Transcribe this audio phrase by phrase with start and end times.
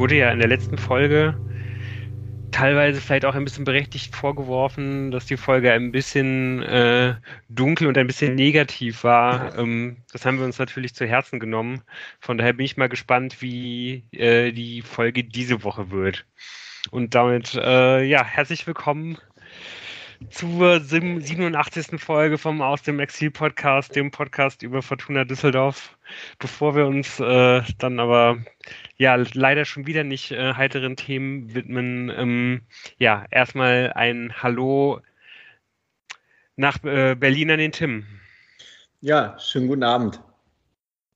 [0.00, 1.38] wurde ja in der letzten Folge
[2.52, 7.16] teilweise vielleicht auch ein bisschen berechtigt vorgeworfen, dass die Folge ein bisschen äh,
[7.50, 9.58] dunkel und ein bisschen negativ war.
[9.58, 11.82] Ähm, das haben wir uns natürlich zu Herzen genommen.
[12.18, 16.24] Von daher bin ich mal gespannt, wie äh, die Folge diese Woche wird.
[16.90, 19.18] Und damit, äh, ja, herzlich willkommen
[20.28, 21.98] zur 87.
[22.00, 25.96] Folge vom Aus dem Exil Podcast, dem Podcast über Fortuna Düsseldorf.
[26.38, 28.38] Bevor wir uns äh, dann aber
[28.96, 32.60] ja leider schon wieder nicht äh, heiteren Themen widmen, ähm,
[32.98, 35.00] ja, erstmal ein Hallo
[36.56, 38.04] nach äh, Berlin an den Tim.
[39.00, 40.20] Ja, schönen guten Abend.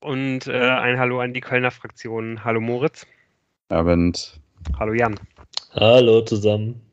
[0.00, 2.44] Und äh, ein Hallo an die Kölner Fraktion.
[2.44, 3.06] Hallo Moritz.
[3.68, 4.40] Abend.
[4.78, 5.20] Hallo Jan.
[5.74, 6.83] Hallo zusammen.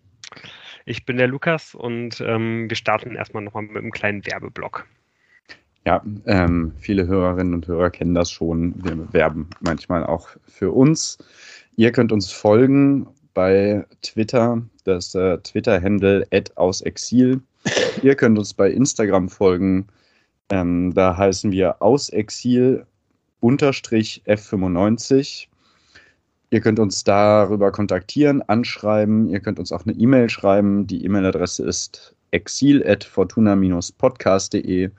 [0.85, 4.85] Ich bin der Lukas und ähm, wir starten erstmal nochmal mit einem kleinen Werbeblock.
[5.85, 8.73] Ja, ähm, viele Hörerinnen und Hörer kennen das schon.
[8.83, 11.17] Wir werben manchmal auch für uns.
[11.75, 17.41] Ihr könnt uns folgen bei Twitter, das äh, Twitter-Handle ausexil.
[18.03, 19.87] Ihr könnt uns bei Instagram folgen.
[20.49, 22.85] Ähm, da heißen wir ausexil
[24.25, 25.47] F95.
[26.53, 29.29] Ihr könnt uns darüber kontaktieren, anschreiben.
[29.29, 30.85] Ihr könnt uns auch eine E-Mail schreiben.
[30.85, 34.89] Die E-Mail-Adresse ist exil.fortuna-podcast.de.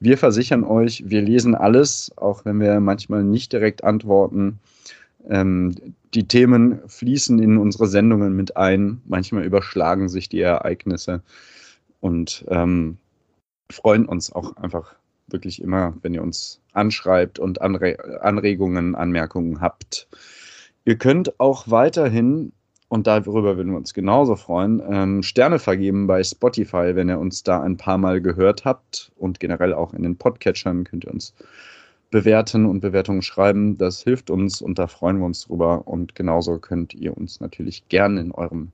[0.00, 4.60] Wir versichern euch, wir lesen alles, auch wenn wir manchmal nicht direkt antworten.
[5.28, 5.74] Ähm,
[6.14, 9.02] die Themen fließen in unsere Sendungen mit ein.
[9.04, 11.20] Manchmal überschlagen sich die Ereignisse
[12.00, 12.96] und ähm,
[13.70, 14.94] freuen uns auch einfach
[15.26, 20.08] wirklich immer, wenn ihr uns anschreibt und Anre Anregungen, Anmerkungen habt.
[20.84, 22.52] Ihr könnt auch weiterhin,
[22.88, 27.42] und darüber würden wir uns genauso freuen, ähm, Sterne vergeben bei Spotify, wenn ihr uns
[27.42, 29.10] da ein paar Mal gehört habt.
[29.16, 31.34] Und generell auch in den Podcatchern könnt ihr uns
[32.10, 33.78] bewerten und Bewertungen schreiben.
[33.78, 35.88] Das hilft uns und da freuen wir uns drüber.
[35.88, 38.70] Und genauso könnt ihr uns natürlich gerne in eurem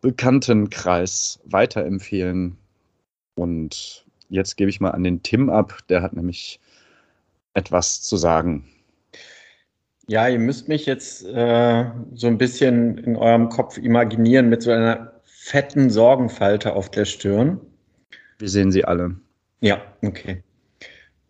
[0.00, 2.56] Bekanntenkreis weiterempfehlen.
[3.36, 5.78] Und jetzt gebe ich mal an den Tim ab.
[5.88, 6.60] Der hat nämlich
[7.54, 8.64] etwas zu sagen.
[10.08, 11.84] Ja, ihr müsst mich jetzt äh,
[12.14, 17.60] so ein bisschen in eurem Kopf imaginieren mit so einer fetten Sorgenfalte auf der Stirn.
[18.38, 19.16] Wir sehen sie alle.
[19.60, 20.42] Ja, okay.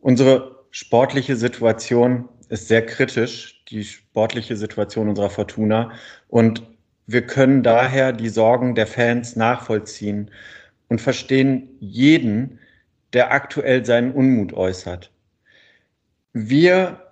[0.01, 5.93] Unsere sportliche Situation ist sehr kritisch, die sportliche Situation unserer Fortuna.
[6.29, 6.63] Und
[7.07, 10.31] wir können daher die Sorgen der Fans nachvollziehen
[10.89, 12.59] und verstehen jeden,
[13.13, 15.11] der aktuell seinen Unmut äußert.
[16.33, 17.06] Wir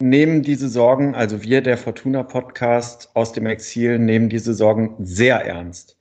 [0.00, 5.44] nehmen diese Sorgen, also wir, der Fortuna Podcast aus dem Exil, nehmen diese Sorgen sehr
[5.44, 5.96] ernst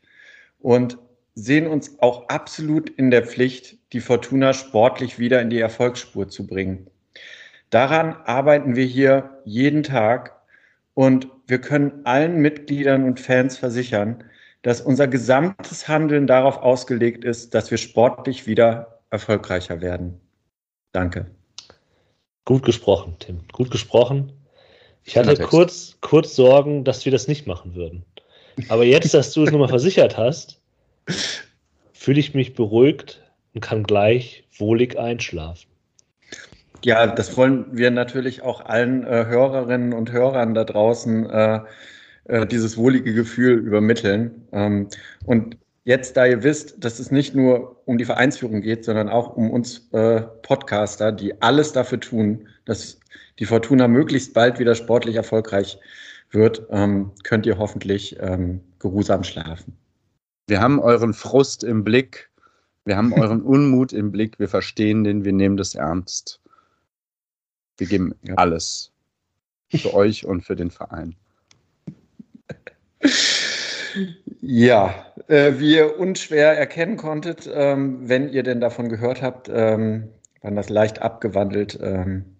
[0.59, 0.97] und
[1.35, 6.45] sehen uns auch absolut in der Pflicht, die Fortuna sportlich wieder in die Erfolgsspur zu
[6.45, 6.87] bringen.
[7.69, 10.35] Daran arbeiten wir hier jeden Tag
[10.93, 14.23] und wir können allen Mitgliedern und Fans versichern,
[14.61, 20.19] dass unser gesamtes Handeln darauf ausgelegt ist, dass wir sportlich wieder erfolgreicher werden.
[20.91, 21.27] Danke.
[22.49, 23.41] Gut gesprochen, Tim.
[23.51, 24.31] Gut gesprochen.
[25.03, 28.03] Ich hatte kurz, kurz Sorgen, dass wir das nicht machen würden.
[28.69, 30.59] Aber jetzt, dass du es nochmal versichert hast,
[31.93, 33.21] fühle ich mich beruhigt
[33.53, 35.69] und kann gleich wohlig einschlafen.
[36.83, 41.59] Ja, das wollen wir natürlich auch allen äh, Hörerinnen und Hörern da draußen äh,
[42.23, 44.47] äh, dieses wohlige Gefühl übermitteln.
[44.53, 44.87] Ähm,
[45.23, 45.55] und
[45.89, 49.49] jetzt, da ihr wisst, dass es nicht nur um die Vereinsführung geht, sondern auch um
[49.49, 52.99] uns äh, Podcaster, die alles dafür tun, dass
[53.39, 55.79] die Fortuna möglichst bald wieder sportlich erfolgreich
[56.29, 59.75] wird, ähm, könnt ihr hoffentlich ähm, geruhsam schlafen.
[60.45, 62.29] Wir haben euren Frust im Blick,
[62.85, 66.39] wir haben euren Unmut im Blick, wir verstehen den, wir nehmen das ernst.
[67.77, 68.91] Wir geben alles
[69.71, 71.15] für euch und für den Verein.
[74.41, 80.09] Ja, äh, wie ihr unschwer erkennen konntet, ähm, wenn ihr denn davon gehört habt, ähm,
[80.41, 82.37] waren das leicht abgewandelt ähm,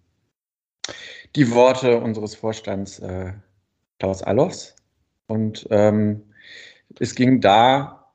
[1.36, 3.34] die Worte unseres Vorstands äh,
[4.00, 4.76] Klaus Allofs.
[5.28, 6.24] Und ähm,
[7.00, 8.12] es ging da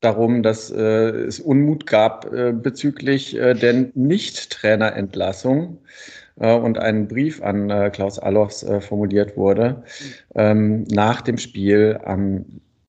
[0.00, 5.78] darum, dass äh, es Unmut gab äh, bezüglich äh, der Nicht-Trainerentlassung
[6.40, 9.84] äh, und ein Brief an Klaus Allofs formuliert wurde
[10.34, 12.44] ähm, nach dem Spiel am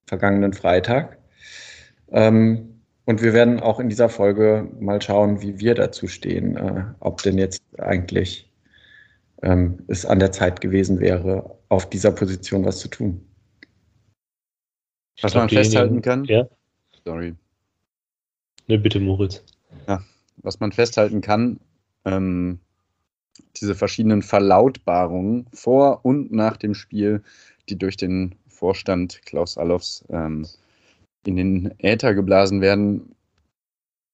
[0.08, 1.20] vergangenen Freitag.
[2.10, 6.84] Ähm, und wir werden auch in dieser Folge mal schauen, wie wir dazu stehen, äh,
[7.00, 8.52] ob denn jetzt eigentlich
[9.44, 13.24] ähm, es an der Zeit gewesen wäre, auf dieser Position was zu tun.
[15.22, 16.26] Was man festhalten kann.
[16.26, 16.48] Ja.
[17.06, 17.36] Sorry.
[18.68, 19.44] Ne, bitte, Moritz.
[19.88, 20.04] Ja,
[20.38, 21.60] was man festhalten kann,
[22.06, 22.60] ähm,
[23.56, 27.24] diese verschiedenen Verlautbarungen vor und nach dem Spiel,
[27.70, 30.48] die durch den Vorstand Klaus Allofs ähm,
[31.26, 33.16] in den Äther geblasen werden,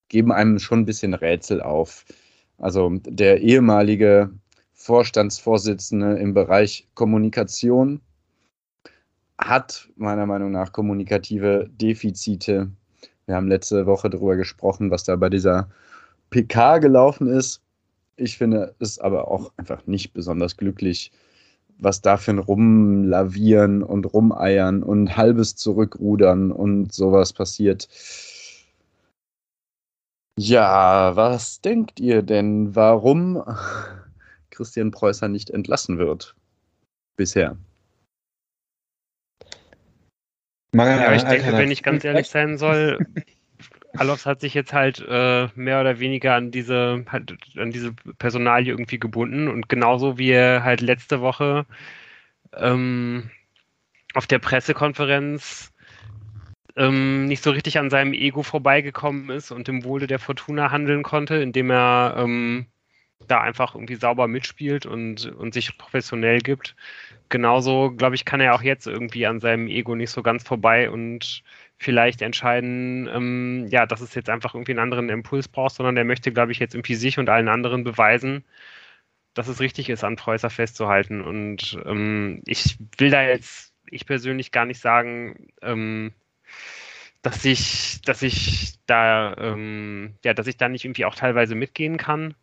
[0.10, 2.06] geben einem schon ein bisschen Rätsel auf.
[2.58, 4.32] Also der ehemalige
[4.74, 8.02] Vorstandsvorsitzende im Bereich Kommunikation
[9.38, 12.70] hat meiner Meinung nach kommunikative Defizite.
[13.26, 15.70] Wir haben letzte Woche darüber gesprochen, was da bei dieser
[16.32, 17.62] PK gelaufen ist.
[18.18, 21.12] Ich finde es aber auch einfach nicht besonders glücklich,
[21.78, 27.88] was da für ein Rumlavieren und Rumeiern und halbes Zurückrudern und sowas passiert.
[30.38, 33.44] Ja, was denkt ihr denn, warum
[34.50, 36.36] Christian Preußer nicht entlassen wird?
[37.16, 37.58] Bisher.
[40.76, 42.98] Ja, ich denke, wenn ich ganz ehrlich sein soll,
[43.96, 48.72] Alofs hat sich jetzt halt äh, mehr oder weniger an diese, halt, an diese Personalie
[48.72, 51.66] irgendwie gebunden und genauso wie er halt letzte Woche
[52.56, 53.30] ähm,
[54.14, 55.72] auf der Pressekonferenz
[56.76, 61.04] ähm, nicht so richtig an seinem Ego vorbeigekommen ist und im Wohle der Fortuna handeln
[61.04, 62.66] konnte, indem er ähm,
[63.28, 66.76] da einfach irgendwie sauber mitspielt und, und sich professionell gibt.
[67.30, 70.90] Genauso, glaube ich, kann er auch jetzt irgendwie an seinem Ego nicht so ganz vorbei
[70.90, 71.44] und
[71.84, 76.06] vielleicht entscheiden, ähm, ja, dass es jetzt einfach irgendwie einen anderen Impuls braucht, sondern er
[76.06, 78.44] möchte, glaube ich, jetzt irgendwie sich und allen anderen beweisen,
[79.34, 81.22] dass es richtig ist, an Preußer festzuhalten.
[81.22, 86.14] Und ähm, ich will da jetzt, ich persönlich gar nicht sagen, ähm,
[87.22, 91.98] dass ich, dass ich da, ähm, ja, dass ich da nicht irgendwie auch teilweise mitgehen
[91.98, 92.36] kann.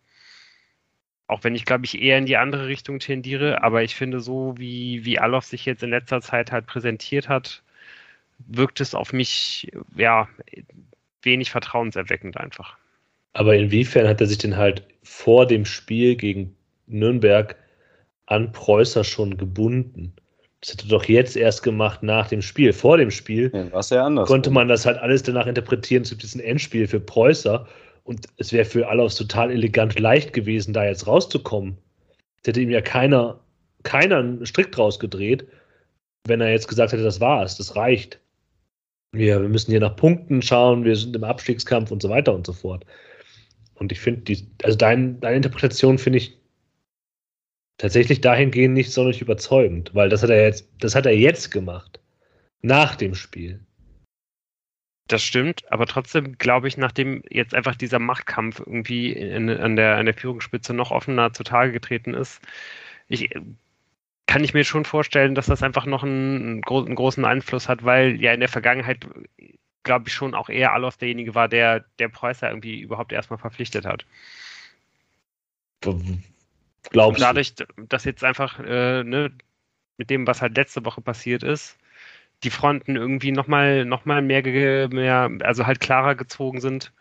[1.26, 4.54] Auch wenn ich, glaube ich, eher in die andere Richtung tendiere, aber ich finde, so
[4.58, 7.62] wie, wie Alof sich jetzt in letzter Zeit halt präsentiert hat,
[8.46, 10.28] wirkt es auf mich ja
[11.22, 12.76] wenig vertrauenserweckend einfach.
[13.32, 16.56] Aber inwiefern hat er sich denn halt vor dem Spiel gegen
[16.87, 17.56] Nürnberg
[18.26, 20.12] an Preußer schon gebunden?
[20.60, 22.72] Das hat er doch jetzt erst gemacht nach dem Spiel.
[22.72, 26.02] Vor dem Spiel ja, ja anders konnte man das halt alles danach interpretieren.
[26.02, 27.66] Es gibt jetzt ein Endspiel für Preußer
[28.04, 31.78] und es wäre für alle total elegant leicht gewesen, da jetzt rauszukommen.
[32.43, 33.40] Es hätte ihm ja keiner,
[33.84, 35.46] keiner einen Strick draus gedreht,
[36.26, 38.20] wenn er jetzt gesagt hätte, das war's, das reicht
[39.12, 42.46] wir, wir müssen hier nach Punkten schauen, wir sind im Abstiegskampf und so weiter und
[42.46, 42.84] so fort.
[43.74, 46.38] Und ich finde, also dein, deine Interpretation finde ich
[47.78, 52.00] tatsächlich dahingehend nicht sonderlich überzeugend, weil das hat er jetzt, das hat er jetzt gemacht.
[52.62, 53.64] Nach dem Spiel.
[55.08, 59.96] Das stimmt, aber trotzdem glaube ich, nachdem jetzt einfach dieser Machtkampf irgendwie in, an, der,
[59.96, 62.40] an der Führungsspitze noch offener zutage getreten ist,
[63.08, 63.30] ich
[64.31, 68.23] kann ich mir schon vorstellen, dass das einfach noch einen, einen, großen Einfluss hat, weil
[68.23, 69.05] ja in der Vergangenheit,
[69.82, 73.85] glaube ich, schon auch eher Alof derjenige war, der der Preußer irgendwie überhaupt erstmal verpflichtet
[73.85, 74.06] hat.
[76.91, 77.55] Glaubst dadurch,
[77.88, 79.32] dass jetzt einfach äh, ne,
[79.97, 81.77] mit dem, was halt letzte Woche passiert ist,
[82.44, 86.93] die Fronten irgendwie nochmal noch mal mehr, mehr, also halt klarer gezogen sind,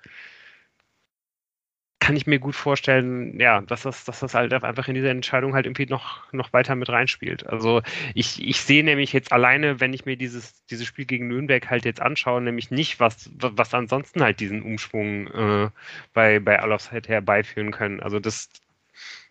[2.10, 5.54] kann ich mir gut vorstellen, ja, dass das, dass das halt einfach in diese Entscheidung
[5.54, 7.46] halt irgendwie noch, noch weiter mit reinspielt.
[7.46, 7.84] Also
[8.16, 11.86] ich, ich sehe nämlich jetzt alleine, wenn ich mir dieses, dieses Spiel gegen Nürnberg halt
[11.86, 15.70] jetzt anschaue, nämlich nicht, was, was ansonsten halt diesen Umschwung äh,
[16.16, 18.00] bei, bei Alofs hätte herbeiführen können.
[18.00, 18.50] Also das,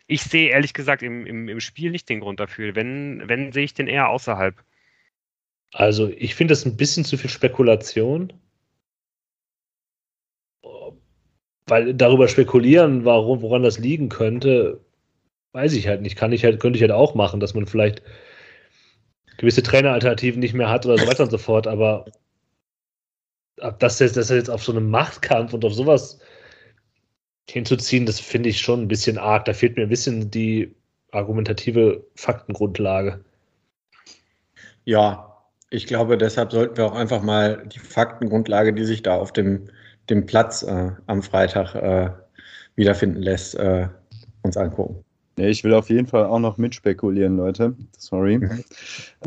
[0.06, 2.76] ich sehe ehrlich gesagt im, im, im Spiel nicht den Grund dafür.
[2.76, 4.54] Wenn, wenn sehe ich den eher außerhalb.
[5.72, 8.32] Also ich finde das ein bisschen zu viel Spekulation.
[11.68, 14.80] Weil darüber spekulieren, warum, woran das liegen könnte,
[15.52, 16.16] weiß ich halt nicht.
[16.16, 18.02] Kann ich halt, könnte ich halt auch machen, dass man vielleicht
[19.36, 22.06] gewisse Traineralternativen nicht mehr hat oder so weiter und so fort, aber
[23.78, 26.18] das jetzt, das jetzt auf so einem Machtkampf und auf sowas
[27.48, 29.44] hinzuziehen, das finde ich schon ein bisschen arg.
[29.46, 30.74] Da fehlt mir ein bisschen die
[31.12, 33.24] argumentative Faktengrundlage.
[34.84, 35.36] Ja,
[35.70, 39.70] ich glaube, deshalb sollten wir auch einfach mal die Faktengrundlage, die sich da auf dem
[40.10, 42.10] den Platz äh, am Freitag äh,
[42.76, 43.88] wiederfinden lässt, äh,
[44.42, 45.04] uns angucken.
[45.36, 47.74] ich will auf jeden Fall auch noch mitspekulieren, Leute.
[47.96, 48.38] Sorry.
[48.38, 48.64] Mhm.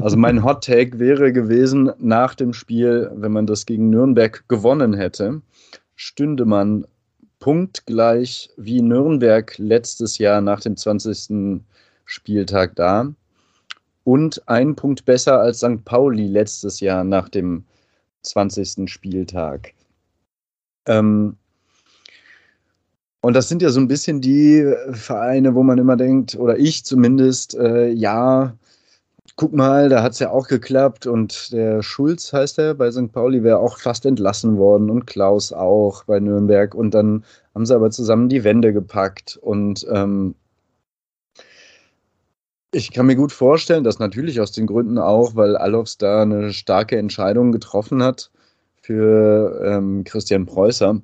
[0.01, 4.93] Also mein Hot Take wäre gewesen, nach dem Spiel, wenn man das gegen Nürnberg gewonnen
[4.93, 5.41] hätte,
[5.95, 6.85] stünde man
[7.39, 11.61] punktgleich wie Nürnberg letztes Jahr nach dem 20.
[12.05, 13.13] Spieltag da
[14.03, 15.83] und ein Punkt besser als St.
[15.85, 17.65] Pauli letztes Jahr nach dem
[18.23, 18.89] 20.
[18.89, 19.73] Spieltag.
[20.87, 21.37] Ähm,
[23.21, 26.83] und das sind ja so ein bisschen die Vereine, wo man immer denkt, oder ich
[26.85, 28.55] zumindest, äh, ja,
[29.35, 33.11] guck mal, da hat es ja auch geklappt und der Schulz heißt er bei St.
[33.11, 37.23] Pauli wäre auch fast entlassen worden und Klaus auch bei Nürnberg und dann
[37.55, 40.35] haben sie aber zusammen die Wände gepackt und ähm,
[42.73, 46.53] Ich kann mir gut vorstellen, dass natürlich aus den Gründen auch, weil Alofs da eine
[46.53, 48.31] starke Entscheidung getroffen hat
[48.91, 50.99] für ähm, Christian Preußer,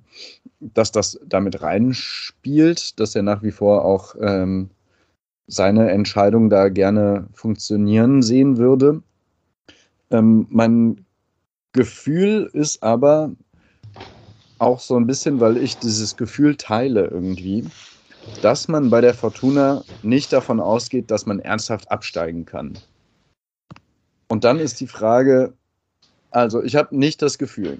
[0.60, 4.70] dass das damit reinspielt, dass er nach wie vor auch ähm,
[5.48, 9.01] seine Entscheidung da gerne funktionieren sehen würde.
[10.12, 11.06] Ähm, mein
[11.72, 13.32] Gefühl ist aber
[14.60, 17.63] auch so ein bisschen, weil ich dieses Gefühl teile irgendwie,
[18.41, 22.77] dass man bei der Fortuna nicht davon ausgeht, dass man ernsthaft absteigen kann.
[24.27, 25.53] Und dann ist die Frage,
[26.32, 27.80] also ich habe nicht das Gefühl,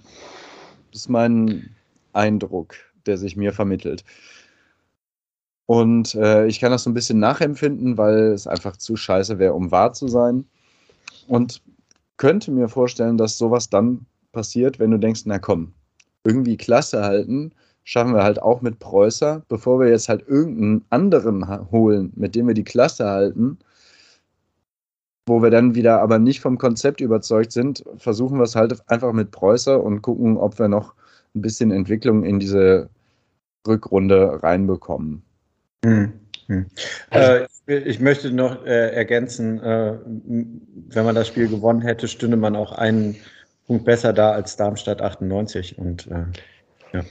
[0.92, 1.70] das ist mein
[2.14, 2.76] Eindruck,
[3.06, 4.04] der sich mir vermittelt.
[5.66, 9.54] Und äh, ich kann das so ein bisschen nachempfinden, weil es einfach zu scheiße wäre,
[9.54, 10.46] um wahr zu sein.
[11.28, 11.62] Und
[12.16, 15.74] könnte mir vorstellen, dass sowas dann passiert, wenn du denkst, na komm,
[16.24, 17.52] irgendwie Klasse halten,
[17.84, 22.48] schaffen wir halt auch mit Preußer, bevor wir jetzt halt irgendeinen anderen holen, mit dem
[22.48, 23.60] wir die Klasse halten,
[25.28, 29.14] wo wir dann wieder aber nicht vom Konzept überzeugt sind, versuchen wir es halt einfach
[29.14, 30.96] mit Preußer und gucken, ob wir noch
[31.36, 32.90] ein bisschen Entwicklung in diese
[33.68, 35.22] Rückrunde reinbekommen.
[35.84, 36.14] Hm.
[36.48, 36.66] Hm.
[37.10, 42.38] Also, äh, ich möchte noch äh, ergänzen, äh, wenn man das Spiel gewonnen hätte, stünde
[42.38, 43.18] man auch einen
[43.68, 46.24] Punkt besser da als Darmstadt 98 und äh,
[46.94, 47.04] ja.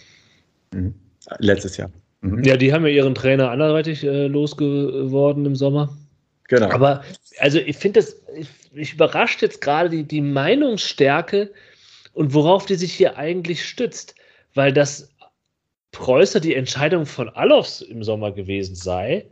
[0.72, 0.94] Mhm.
[1.38, 1.90] Letztes Jahr.
[2.22, 2.42] Mhm.
[2.44, 5.94] Ja, die haben ja ihren Trainer anderweitig äh, losgeworden im Sommer.
[6.48, 6.70] Genau.
[6.70, 7.04] Aber
[7.38, 11.52] also ich finde das, ich, ich überrascht jetzt gerade die, die Meinungsstärke
[12.12, 14.14] und worauf die sich hier eigentlich stützt,
[14.54, 15.10] weil das
[15.92, 19.26] Preußer die Entscheidung von Alofs im Sommer gewesen sei.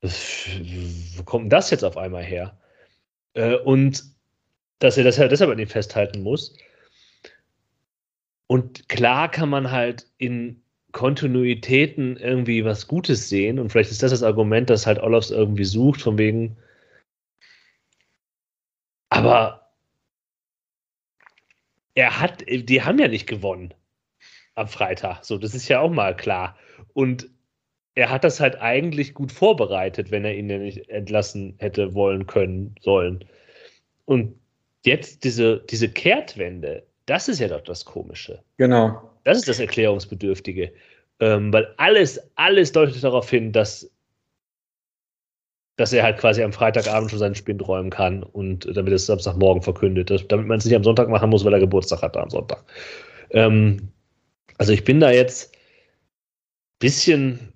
[0.00, 2.56] Wo kommt das jetzt auf einmal her?
[3.34, 4.04] Äh, und
[4.78, 6.54] dass er das ja deshalb an ihm festhalten muss.
[8.46, 10.62] Und klar kann man halt in
[10.92, 13.58] Kontinuitäten irgendwie was Gutes sehen.
[13.58, 16.56] Und vielleicht ist das das Argument, das halt Olofs irgendwie sucht, von wegen.
[19.10, 19.72] Aber
[21.94, 23.74] er hat, die haben ja nicht gewonnen
[24.54, 25.24] am Freitag.
[25.24, 26.56] So, das ist ja auch mal klar.
[26.94, 27.28] Und
[27.94, 32.26] er hat das halt eigentlich gut vorbereitet, wenn er ihn ja nicht entlassen hätte wollen
[32.26, 33.24] können, sollen.
[34.04, 34.38] Und
[34.84, 38.42] jetzt diese, diese Kehrtwende, das ist ja doch das Komische.
[38.56, 39.17] Genau.
[39.28, 40.72] Das ist das Erklärungsbedürftige.
[41.20, 43.90] Ähm, weil alles, alles deutet darauf hin, dass,
[45.76, 49.62] dass er halt quasi am Freitagabend schon seinen Spind räumen kann und damit es Samstagmorgen
[49.62, 50.08] verkündet.
[50.08, 52.64] Das, damit man es nicht am Sonntag machen muss, weil er Geburtstag hat am Sonntag.
[53.28, 53.92] Ähm,
[54.56, 55.58] also ich bin da jetzt ein
[56.78, 57.52] bisschen,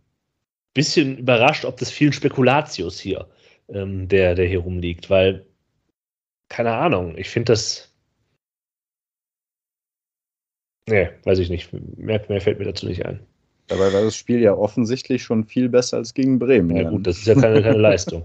[0.74, 3.30] bisschen überrascht, ob das vielen Spekulatius hier,
[3.70, 5.46] ähm, der, der hier rumliegt, weil,
[6.50, 7.91] keine Ahnung, ich finde das
[10.88, 11.70] Nee, weiß ich nicht.
[11.96, 13.20] Mehr, mehr fällt mir dazu nicht ein.
[13.68, 16.76] Dabei war das Spiel ja offensichtlich schon viel besser als gegen Bremen.
[16.76, 18.24] Ja, gut, das ist ja keine, keine Leistung.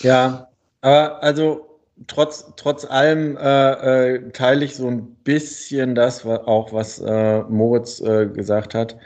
[0.00, 0.48] Ja,
[0.80, 6.72] aber also trotz, trotz allem äh, äh, teile ich so ein bisschen das was, auch,
[6.72, 8.96] was äh, Moritz äh, gesagt hat.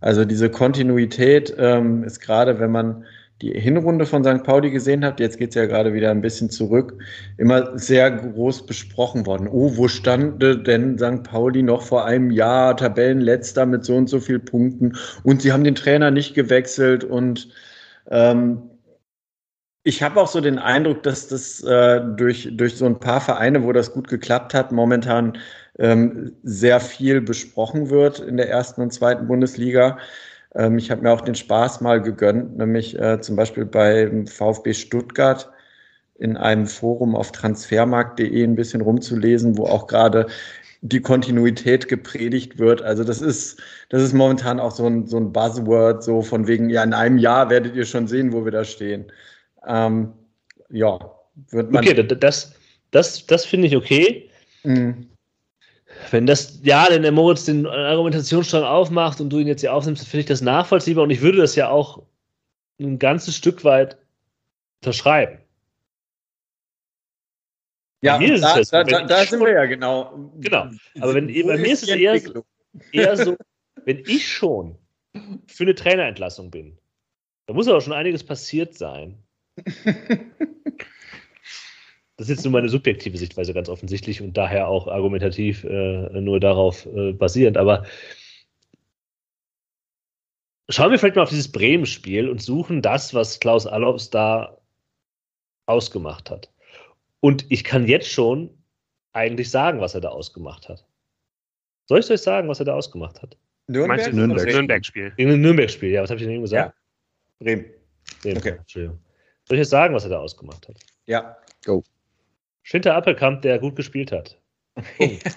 [0.00, 3.04] Also diese Kontinuität ähm, ist gerade, wenn man
[3.40, 4.42] die Hinrunde von St.
[4.42, 6.98] Pauli gesehen habt, jetzt geht es ja gerade wieder ein bisschen zurück,
[7.36, 9.48] immer sehr groß besprochen worden.
[9.48, 11.22] Oh, wo stand denn St.
[11.22, 15.64] Pauli noch vor einem Jahr, Tabellenletzter mit so und so viel Punkten und sie haben
[15.64, 17.48] den Trainer nicht gewechselt und
[18.10, 18.62] ähm,
[19.84, 23.62] ich habe auch so den Eindruck, dass das äh, durch, durch so ein paar Vereine,
[23.62, 25.38] wo das gut geklappt hat, momentan
[25.78, 29.98] ähm, sehr viel besprochen wird in der ersten und zweiten Bundesliga.
[30.58, 34.74] Ähm, ich habe mir auch den Spaß mal gegönnt, nämlich äh, zum Beispiel beim VfB
[34.74, 35.50] Stuttgart
[36.18, 40.26] in einem Forum auf transfermarkt.de ein bisschen rumzulesen, wo auch gerade
[40.80, 42.82] die Kontinuität gepredigt wird.
[42.82, 46.70] Also das ist, das ist momentan auch so ein, so ein Buzzword, so von wegen,
[46.70, 49.10] ja, in einem Jahr werdet ihr schon sehen, wo wir da stehen.
[49.66, 50.12] Ähm,
[50.70, 50.98] ja,
[51.50, 51.84] wird man.
[51.84, 52.52] Okay, das,
[52.90, 54.28] das, das finde ich okay.
[54.64, 55.08] Mhm.
[56.10, 60.06] Wenn das, ja, wenn der Moritz den Argumentationsstrang aufmacht und du ihn jetzt hier aufnimmst,
[60.06, 62.02] finde ich das nachvollziehbar und ich würde das ja auch
[62.80, 63.98] ein ganzes Stück weit
[64.80, 65.38] unterschreiben.
[68.00, 70.30] Ja, da, da, da, da sind wir ja genau.
[70.38, 70.68] Genau.
[71.00, 72.20] Aber wenn, bei mir ist es eher,
[72.92, 73.36] eher so,
[73.84, 74.78] wenn ich schon
[75.48, 76.78] für eine Trainerentlassung bin,
[77.46, 79.18] da muss aber schon einiges passiert sein.
[82.18, 86.40] Das ist jetzt nur meine subjektive Sichtweise ganz offensichtlich und daher auch argumentativ äh, nur
[86.40, 87.56] darauf äh, basierend.
[87.56, 87.86] Aber
[90.68, 94.58] schauen wir vielleicht mal auf dieses Bremen-Spiel und suchen das, was Klaus Allofs da
[95.66, 96.52] ausgemacht hat.
[97.20, 98.50] Und ich kann jetzt schon
[99.12, 100.84] eigentlich sagen, was er da ausgemacht hat.
[101.86, 103.36] Soll ich euch sagen, was er da ausgemacht hat?
[103.68, 104.12] Nürnberg?
[104.12, 105.12] Nürnberg-Spiel.
[105.16, 106.02] Nürnberg-Spiel, ja.
[106.02, 106.74] Was habe ich denn eben gesagt?
[106.74, 107.44] Ja.
[107.44, 107.66] Bremen.
[108.22, 108.38] Bremen.
[108.38, 108.56] Okay.
[108.58, 108.98] Entschuldigung.
[109.44, 110.76] Soll ich jetzt sagen, was er da ausgemacht hat?
[111.06, 111.84] Ja, go.
[112.68, 114.38] Schinter Appelkamp, der gut gespielt hat.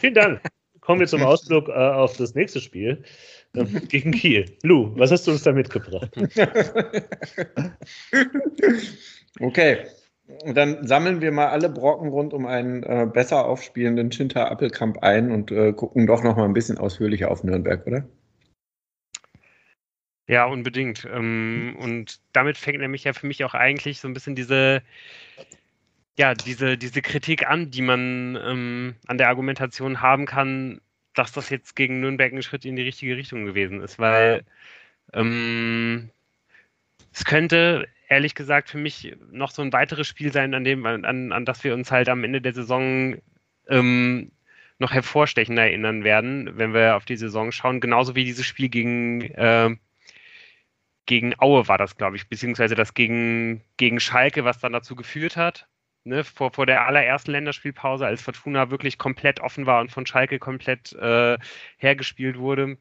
[0.01, 0.41] Vielen Dank.
[0.81, 3.03] Kommen wir zum Ausflug äh, auf das nächste Spiel
[3.53, 4.45] äh, gegen Kiel.
[4.63, 6.11] Lou, was hast du uns da mitgebracht?
[9.39, 9.85] okay,
[10.45, 15.31] dann sammeln wir mal alle Brocken rund um einen äh, besser aufspielenden Schinter Appelkamp ein
[15.31, 18.03] und äh, gucken doch noch mal ein bisschen ausführlicher auf Nürnberg, oder?
[20.27, 21.07] Ja, unbedingt.
[21.09, 24.81] Ähm, und damit fängt nämlich ja für mich auch eigentlich so ein bisschen diese,
[26.17, 30.81] ja, diese, diese Kritik an, die man ähm, an der Argumentation haben kann,
[31.13, 34.43] dass das jetzt gegen Nürnberg ein Schritt in die richtige Richtung gewesen ist, weil
[35.13, 36.09] ähm,
[37.13, 41.31] es könnte ehrlich gesagt für mich noch so ein weiteres Spiel sein, an dem, an,
[41.31, 43.17] an das wir uns halt am Ende der Saison
[43.67, 44.31] ähm,
[44.79, 49.21] noch hervorstechend erinnern werden, wenn wir auf die Saison schauen, genauso wie dieses Spiel gegen
[49.31, 49.75] äh,
[51.05, 55.35] gegen Aue war das, glaube ich, beziehungsweise das gegen, gegen Schalke, was dann dazu geführt
[55.35, 55.67] hat,
[56.03, 60.39] ne, vor, vor der allerersten Länderspielpause, als Fortuna wirklich komplett offen war und von Schalke
[60.39, 61.37] komplett äh,
[61.77, 62.77] hergespielt wurde.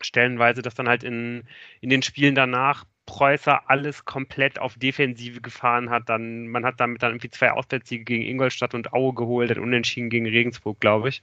[0.00, 1.44] Stellenweise, dass dann halt in,
[1.80, 6.08] in den Spielen danach Preußer alles komplett auf Defensive gefahren hat.
[6.08, 10.10] Dann, man hat damit dann irgendwie zwei Auswärtssiege gegen Ingolstadt und Aue geholt, hat unentschieden
[10.10, 11.22] gegen Regensburg, glaube ich.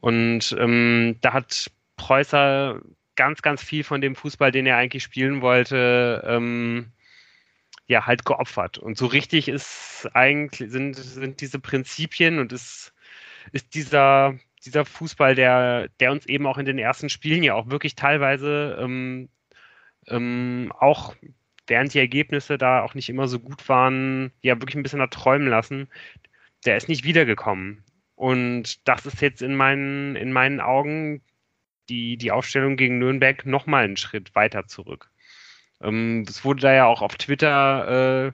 [0.00, 2.80] Und ähm, da hat Preußer
[3.16, 6.92] ganz, ganz viel von dem Fußball, den er eigentlich spielen wollte, ähm,
[7.86, 8.78] ja, halt geopfert.
[8.78, 12.94] Und so richtig ist eigentlich, sind, sind diese Prinzipien und ist,
[13.52, 17.68] ist dieser, dieser Fußball, der, der uns eben auch in den ersten Spielen ja auch
[17.70, 19.28] wirklich teilweise ähm,
[20.08, 21.14] ähm, auch
[21.66, 25.48] während die Ergebnisse da auch nicht immer so gut waren, ja wirklich ein bisschen erträumen
[25.48, 25.88] lassen,
[26.66, 27.84] der ist nicht wiedergekommen.
[28.14, 31.22] Und das ist jetzt in meinen, in meinen Augen
[31.88, 35.10] die, die Aufstellung gegen Nürnberg nochmal einen Schritt weiter zurück.
[35.82, 38.32] Ähm, das wurde da ja auch auf Twitter äh,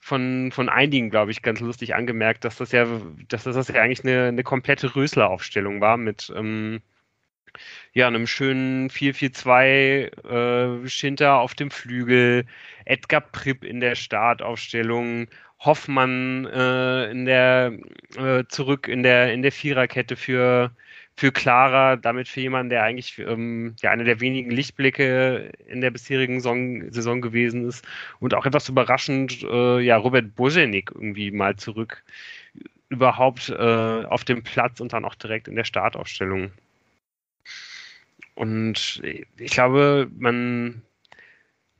[0.00, 2.86] von, von einigen, glaube ich, ganz lustig angemerkt, dass das ja,
[3.28, 6.82] dass das ja eigentlich eine, eine komplette Rösler-Aufstellung war mit ähm,
[7.92, 12.46] ja, einem schönen 4-4-2 äh, Schinter auf dem Flügel,
[12.84, 15.28] Edgar Pripp in der Startaufstellung,
[15.60, 17.78] Hoffmann äh, in der
[18.16, 20.74] äh, zurück in der in der Viererkette für
[21.22, 25.92] für Clara, damit für jemanden, der eigentlich ähm, ja einer der wenigen Lichtblicke in der
[25.92, 27.86] bisherigen Saison, Saison gewesen ist
[28.18, 32.02] und auch etwas überraschend, äh, ja, Robert Bozenik irgendwie mal zurück
[32.88, 36.50] überhaupt äh, auf dem Platz und dann auch direkt in der Startaufstellung.
[38.34, 40.82] Und ich glaube, man,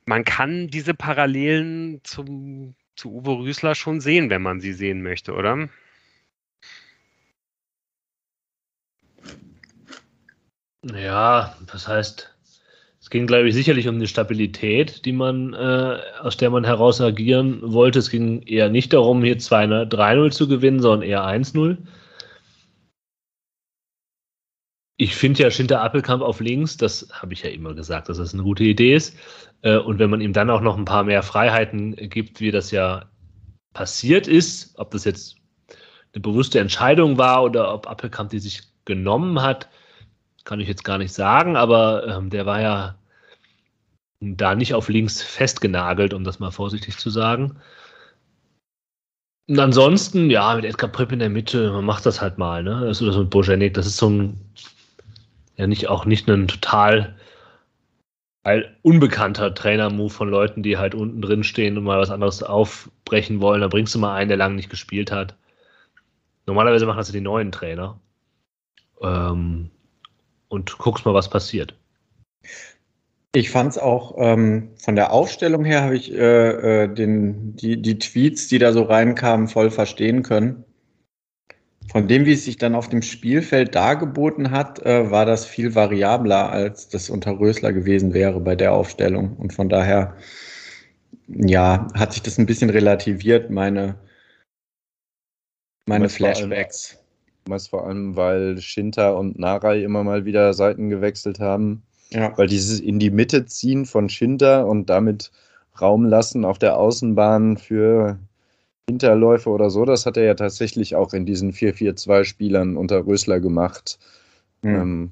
[0.05, 5.33] man kann diese Parallelen zum, zu Uwe Rüsler schon sehen, wenn man sie sehen möchte,
[5.33, 5.67] oder?
[10.83, 12.33] Ja, das heißt,
[12.99, 17.01] es ging, glaube ich, sicherlich um die Stabilität, die man, äh, aus der man heraus
[17.01, 17.99] agieren wollte.
[17.99, 21.77] Es ging eher nicht darum, hier 3-0 zu gewinnen, sondern eher 1-0.
[24.97, 28.33] Ich finde ja Schinter Appelkamp auf links, das habe ich ja immer gesagt, dass das
[28.33, 29.17] eine gute Idee ist.
[29.61, 32.71] Äh, und wenn man ihm dann auch noch ein paar mehr Freiheiten gibt, wie das
[32.71, 33.05] ja
[33.73, 35.37] passiert ist, ob das jetzt
[36.13, 39.69] eine bewusste Entscheidung war oder ob Appelkamp die sich genommen hat,
[40.43, 42.95] kann ich jetzt gar nicht sagen, aber ähm, der war ja
[44.19, 47.59] da nicht auf links festgenagelt, um das mal vorsichtig zu sagen.
[49.47, 52.81] Und ansonsten, ja, mit Edgar Pripp in der Mitte, man macht das halt mal, ne?
[52.85, 54.39] Das ist so ein Bojanik, das ist so ein,
[55.57, 57.15] ja, nicht, auch nicht ein total
[58.81, 63.61] unbekannter Trainer-Move von Leuten, die halt unten drin stehen und mal was anderes aufbrechen wollen.
[63.61, 65.35] Da bringst du mal einen, der lange nicht gespielt hat.
[66.45, 67.99] Normalerweise machen das ja die neuen Trainer.
[69.01, 69.69] Ähm,
[70.53, 71.75] und guckst mal, was passiert.
[73.35, 77.81] Ich fand es auch ähm, von der Aufstellung her, habe ich äh, äh, den, die,
[77.81, 80.63] die Tweets, die da so reinkamen, voll verstehen können.
[81.91, 85.73] Von dem, wie es sich dann auf dem Spielfeld dargeboten hat, äh, war das viel
[85.73, 89.35] variabler, als das unter Rösler gewesen wäre bei der Aufstellung.
[89.37, 90.15] Und von daher,
[91.27, 93.95] ja, hat sich das ein bisschen relativiert, meine,
[95.87, 97.02] meine Flashbacks.
[97.47, 101.83] Meist vor allem, weil Shinta und Narai immer mal wieder Seiten gewechselt haben.
[102.11, 102.37] Ja.
[102.37, 105.31] Weil dieses in die Mitte ziehen von Shinta und damit
[105.81, 108.19] Raum lassen auf der Außenbahn für
[108.87, 113.97] Hinterläufe oder so, das hat er ja tatsächlich auch in diesen 4-4-2-Spielern unter Rösler gemacht.
[114.61, 114.75] Mhm.
[114.75, 115.11] Ähm,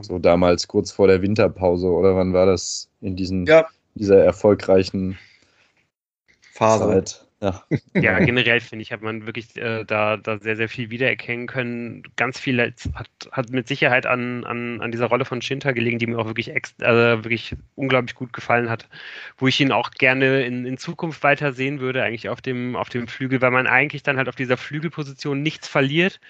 [0.00, 3.66] so damals kurz vor der Winterpause oder wann war das in diesen, ja.
[3.94, 5.18] dieser erfolgreichen
[6.52, 6.84] Phase?
[6.84, 7.27] Zeit.
[7.40, 7.62] Ja,
[7.94, 12.02] ja generell finde ich, hat man wirklich äh, da, da sehr, sehr viel wiedererkennen können.
[12.16, 16.06] Ganz viel hat, hat mit Sicherheit an, an, an dieser Rolle von Shinta gelegen, die
[16.08, 18.88] mir auch wirklich, ex, äh, wirklich unglaublich gut gefallen hat,
[19.36, 22.88] wo ich ihn auch gerne in, in Zukunft weiter sehen würde, eigentlich auf dem, auf
[22.88, 26.20] dem Flügel, weil man eigentlich dann halt auf dieser Flügelposition nichts verliert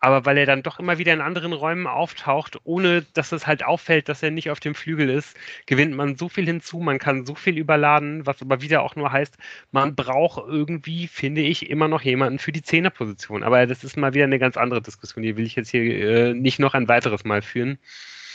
[0.00, 3.64] aber weil er dann doch immer wieder in anderen Räumen auftaucht, ohne dass es halt
[3.64, 5.36] auffällt, dass er nicht auf dem Flügel ist,
[5.66, 9.12] gewinnt man so viel hinzu, man kann so viel überladen, was aber wieder auch nur
[9.12, 9.36] heißt,
[9.72, 13.42] man braucht irgendwie, finde ich, immer noch jemanden für die Zehnerposition.
[13.42, 16.34] Aber das ist mal wieder eine ganz andere Diskussion, die will ich jetzt hier äh,
[16.34, 17.78] nicht noch ein weiteres Mal führen.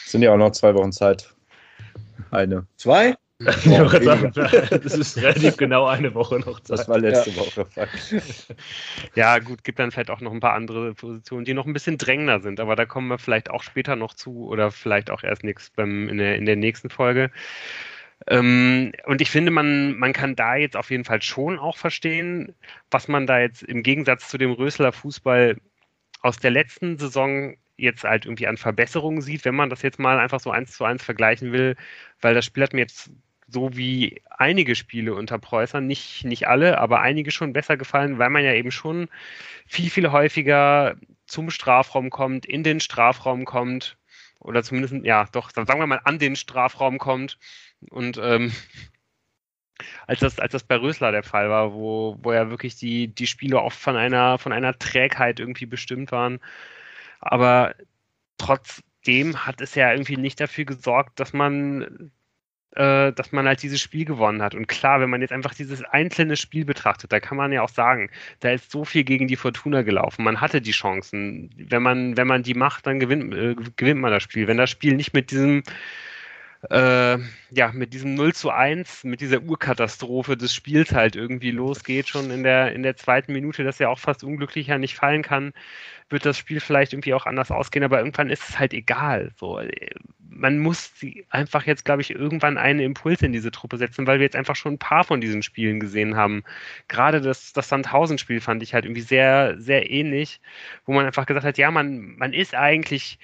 [0.06, 1.34] Sind ja auch noch zwei Wochen Zeit.
[2.30, 2.67] Eine.
[2.78, 3.15] Zwei?
[3.39, 6.80] Ich wollte sagen, das ist relativ genau eine Woche noch Zeit.
[6.80, 7.38] Das war letzte ja.
[7.38, 7.67] Woche.
[9.15, 11.98] ja, gut, gibt dann vielleicht auch noch ein paar andere Positionen, die noch ein bisschen
[11.98, 15.43] drängender sind, aber da kommen wir vielleicht auch später noch zu oder vielleicht auch erst
[15.43, 17.30] nichts beim, in, der, in der nächsten Folge.
[18.28, 22.56] Ähm, und ich finde, man, man kann da jetzt auf jeden Fall schon auch verstehen,
[22.89, 25.58] was man da jetzt im Gegensatz zu dem Rösler Fußball
[26.21, 30.19] aus der letzten Saison jetzt halt irgendwie an Verbesserungen sieht, wenn man das jetzt mal
[30.19, 31.75] einfach so eins zu eins vergleichen will,
[32.21, 33.11] weil das Spiel hat mir jetzt
[33.47, 38.29] so wie einige Spiele unter Preußern, nicht, nicht alle, aber einige schon besser gefallen, weil
[38.29, 39.07] man ja eben schon
[39.67, 40.95] viel, viel häufiger
[41.27, 43.97] zum Strafraum kommt, in den Strafraum kommt
[44.39, 47.38] oder zumindest, ja, doch, sagen wir mal an den Strafraum kommt
[47.89, 48.51] und ähm,
[50.07, 53.27] als das, als das bei Rösler der Fall war, wo, wo ja wirklich die, die
[53.27, 56.39] Spiele oft von einer, von einer Trägheit irgendwie bestimmt waren.
[57.25, 57.75] Aber
[58.38, 62.11] trotzdem hat es ja irgendwie nicht dafür gesorgt, dass man
[62.75, 64.53] äh, dass man halt dieses Spiel gewonnen hat.
[64.53, 67.69] Und klar, wenn man jetzt einfach dieses einzelne Spiel betrachtet, da kann man ja auch
[67.69, 68.09] sagen,
[68.41, 70.23] da ist so viel gegen die Fortuna gelaufen.
[70.23, 71.49] Man hatte die Chancen.
[71.57, 74.47] Wenn man, wenn man die macht, dann gewinnt, äh, gewinnt man das Spiel.
[74.47, 75.63] Wenn das Spiel nicht mit diesem
[76.69, 77.17] äh,
[77.51, 82.32] ja, mit diesem 0 zu 1, mit dieser Urkatastrophe des Spiels halt irgendwie losgeht, schon
[82.32, 85.54] in der, in der zweiten Minute, dass er auch fast unglücklicher nicht fallen kann,
[86.10, 89.32] wird das Spiel vielleicht irgendwie auch anders ausgehen, aber irgendwann ist es halt egal.
[89.38, 89.60] So,
[90.30, 90.91] man muss
[91.30, 94.56] einfach jetzt, glaube ich, irgendwann einen Impuls in diese Truppe setzen, weil wir jetzt einfach
[94.56, 96.43] schon ein paar von diesen Spielen gesehen haben.
[96.88, 100.41] Gerade das, das Sandhausen-Spiel fand ich halt irgendwie sehr, sehr ähnlich,
[100.86, 103.17] wo man einfach gesagt hat, ja, man, man ist eigentlich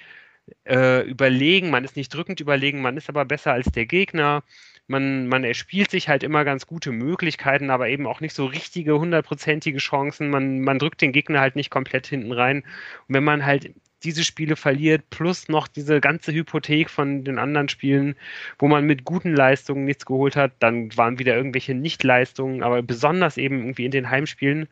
[0.64, 4.42] äh, überlegen, man ist nicht drückend überlegen, man ist aber besser als der Gegner.
[4.88, 8.98] Man, man erspielt sich halt immer ganz gute Möglichkeiten, aber eben auch nicht so richtige,
[8.98, 10.30] hundertprozentige Chancen.
[10.30, 12.62] Man, man drückt den Gegner halt nicht komplett hinten rein.
[13.08, 13.72] Und wenn man halt
[14.04, 18.16] diese Spiele verliert, plus noch diese ganze Hypothek von den anderen Spielen,
[18.58, 23.36] wo man mit guten Leistungen nichts geholt hat, dann waren wieder irgendwelche Nichtleistungen, aber besonders
[23.36, 24.68] eben irgendwie in den Heimspielen,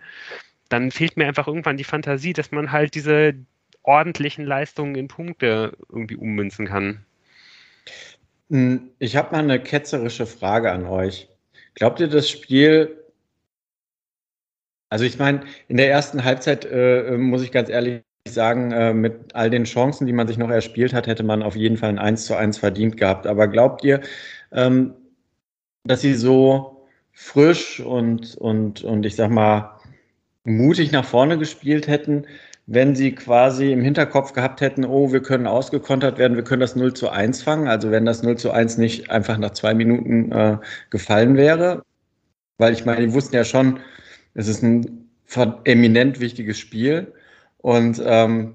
[0.68, 3.34] dann fehlt mir einfach irgendwann die Fantasie, dass man halt diese,
[3.82, 7.04] ordentlichen Leistungen in Punkte irgendwie ummünzen kann.
[8.50, 11.28] Hm, ich habe mal eine ketzerische Frage an euch.
[11.74, 13.04] Glaubt ihr, das Spiel,
[14.88, 19.34] also ich meine, in der ersten Halbzeit äh, muss ich ganz ehrlich sagen, äh, mit
[19.34, 21.98] all den Chancen, die man sich noch erspielt hat, hätte man auf jeden Fall ein
[21.98, 23.26] 1 zu 1 verdient gehabt.
[23.26, 24.00] Aber glaubt ihr,
[24.52, 24.94] ähm,
[25.84, 29.78] dass sie so frisch und, und, und ich sag mal
[30.44, 32.26] mutig nach vorne gespielt hätten,
[32.72, 36.76] wenn sie quasi im Hinterkopf gehabt hätten, oh, wir können ausgekontert werden, wir können das
[36.76, 40.30] 0 zu 1 fangen, also wenn das 0 zu 1 nicht einfach nach zwei Minuten
[40.30, 40.56] äh,
[40.88, 41.82] gefallen wäre,
[42.58, 43.80] weil ich meine, die wussten ja schon,
[44.34, 45.10] es ist ein
[45.64, 47.12] eminent wichtiges Spiel
[47.56, 48.54] und ähm,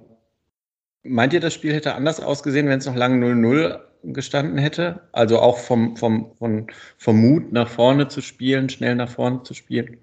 [1.04, 3.82] meint ihr, das Spiel hätte anders ausgesehen, wenn es noch lange 0-0
[4.14, 5.02] gestanden hätte?
[5.12, 9.54] Also auch vom, vom, vom, vom Mut nach vorne zu spielen, schnell nach vorne zu
[9.54, 9.98] spielen?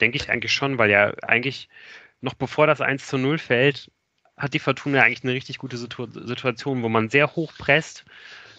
[0.00, 1.68] Denke ich eigentlich schon, weil ja eigentlich
[2.20, 3.90] noch bevor das 1 zu 0 fällt,
[4.36, 8.04] hat die Fortuna eigentlich eine richtig gute Situ Situation, wo man sehr hoch presst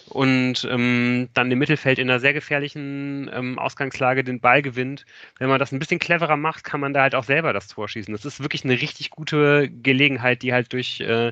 [0.09, 5.05] und ähm, dann im Mittelfeld in einer sehr gefährlichen ähm, Ausgangslage den Ball gewinnt.
[5.37, 7.87] Wenn man das ein bisschen cleverer macht, kann man da halt auch selber das Tor
[7.87, 8.13] schießen.
[8.13, 11.31] Das ist wirklich eine richtig gute Gelegenheit, die halt durch, äh,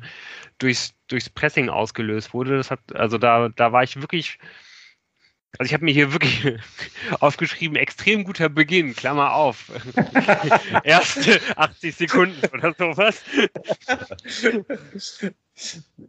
[0.59, 2.57] durchs, durchs Pressing ausgelöst wurde.
[2.57, 4.37] Das hat, also da, da war ich wirklich
[5.57, 6.59] also ich habe mir hier wirklich
[7.19, 9.71] aufgeschrieben, extrem guter Beginn, Klammer auf.
[10.83, 13.23] Erste 80 Sekunden oder sowas.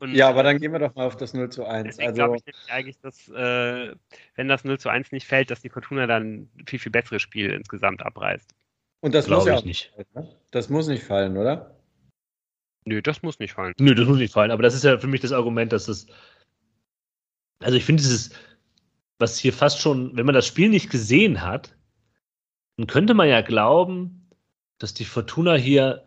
[0.01, 1.99] Und, ja, aber dann gehen wir doch mal auf das 0 zu 1.
[1.99, 3.95] Also glaube ich eigentlich, dass äh,
[4.35, 7.23] wenn das 0 zu 1 nicht fällt, dass die Fortuna dann ein viel, viel besseres
[7.23, 8.55] Spiel insgesamt abreißt.
[9.01, 9.93] Und das muss ja auch nicht.
[9.95, 10.37] Fallen, ne?
[10.51, 11.79] Das muss nicht fallen, oder?
[12.85, 13.75] Nö, das muss nicht fallen.
[13.79, 14.51] Nö, das muss nicht fallen.
[14.51, 16.07] Aber das ist ja für mich das Argument, dass das.
[17.61, 18.31] Also ich finde dieses
[19.19, 21.77] was hier fast schon, wenn man das Spiel nicht gesehen hat,
[22.77, 24.29] dann könnte man ja glauben,
[24.79, 26.05] dass die Fortuna hier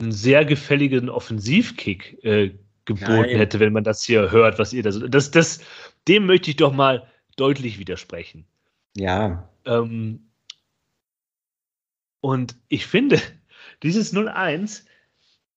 [0.00, 3.36] einen sehr gefälligen Offensivkick äh, geboten Nein.
[3.36, 5.06] hätte, wenn man das hier hört, was ihr da so.
[5.06, 5.60] Das, das,
[6.08, 8.46] dem möchte ich doch mal deutlich widersprechen.
[8.96, 9.48] Ja.
[9.64, 10.30] Ähm,
[12.20, 13.20] Und ich finde,
[13.82, 14.84] dieses 0-1,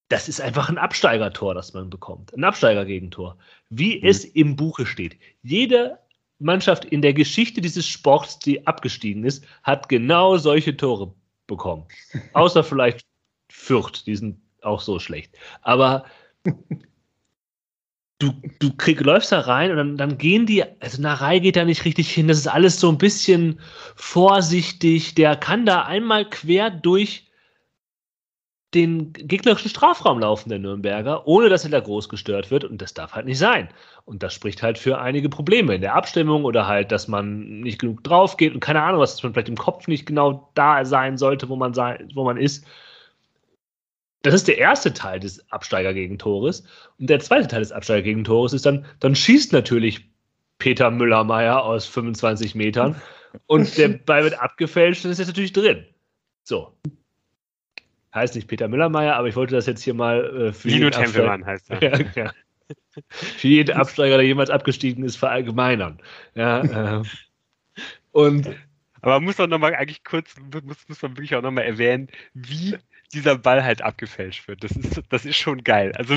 [0.10, 2.34] das ist einfach ein Absteigertor, das man bekommt.
[2.34, 3.38] Ein Absteigergegentor.
[3.70, 4.08] Wie mhm.
[4.08, 5.18] es im Buche steht.
[5.42, 6.00] Jede
[6.40, 11.14] Mannschaft in der Geschichte dieses Sports, die abgestiegen ist, hat genau solche Tore
[11.48, 11.86] bekommen.
[12.34, 13.06] Außer vielleicht
[13.50, 15.36] Fürth, die sind auch so schlecht.
[15.62, 16.06] Aber
[18.20, 21.66] du, du krieg, läufst da rein und dann, dann gehen die, also Narei geht da
[21.66, 23.60] nicht richtig hin, das ist alles so ein bisschen
[23.96, 27.27] vorsichtig, der kann da einmal quer durch
[28.74, 32.66] den gegnerischen Strafraum laufen, der Nürnberger, ohne dass er da groß gestört wird.
[32.66, 33.70] Und das darf halt nicht sein.
[34.04, 37.80] Und das spricht halt für einige Probleme in der Abstimmung oder halt, dass man nicht
[37.80, 40.84] genug drauf geht und keine Ahnung, was, dass man vielleicht im Kopf nicht genau da
[40.84, 42.66] sein sollte, wo man, sein, wo man ist.
[44.22, 46.66] Das ist der erste Teil des Absteigergegentores.
[47.00, 50.10] Und der zweite Teil des Absteigergegentores ist dann, dann schießt natürlich
[50.58, 53.00] Peter Müllermeier aus 25 Metern
[53.46, 55.86] und der Ball wird abgefälscht und ist jetzt natürlich drin.
[56.44, 56.74] So.
[58.14, 61.46] Heißt nicht Peter Müllermeier, aber ich wollte das jetzt hier mal äh, für Lino Tempelmann
[61.46, 61.82] heißt er.
[62.00, 62.34] ja, ja.
[63.10, 66.00] Für jeden Absteiger, der jemals abgestiegen ist, verallgemeinern.
[66.36, 67.04] Ja, äh,
[68.12, 68.50] und
[69.02, 72.78] aber man muss doch nochmal eigentlich kurz, muss, muss man wirklich auch nochmal erwähnen, wie
[73.14, 74.64] dieser Ball halt abgefälscht wird.
[74.64, 75.94] Das ist, das ist schon geil.
[75.96, 76.16] Also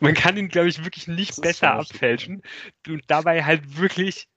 [0.00, 2.42] man kann ihn, glaube ich, wirklich nicht besser abfälschen
[2.88, 4.28] und dabei halt wirklich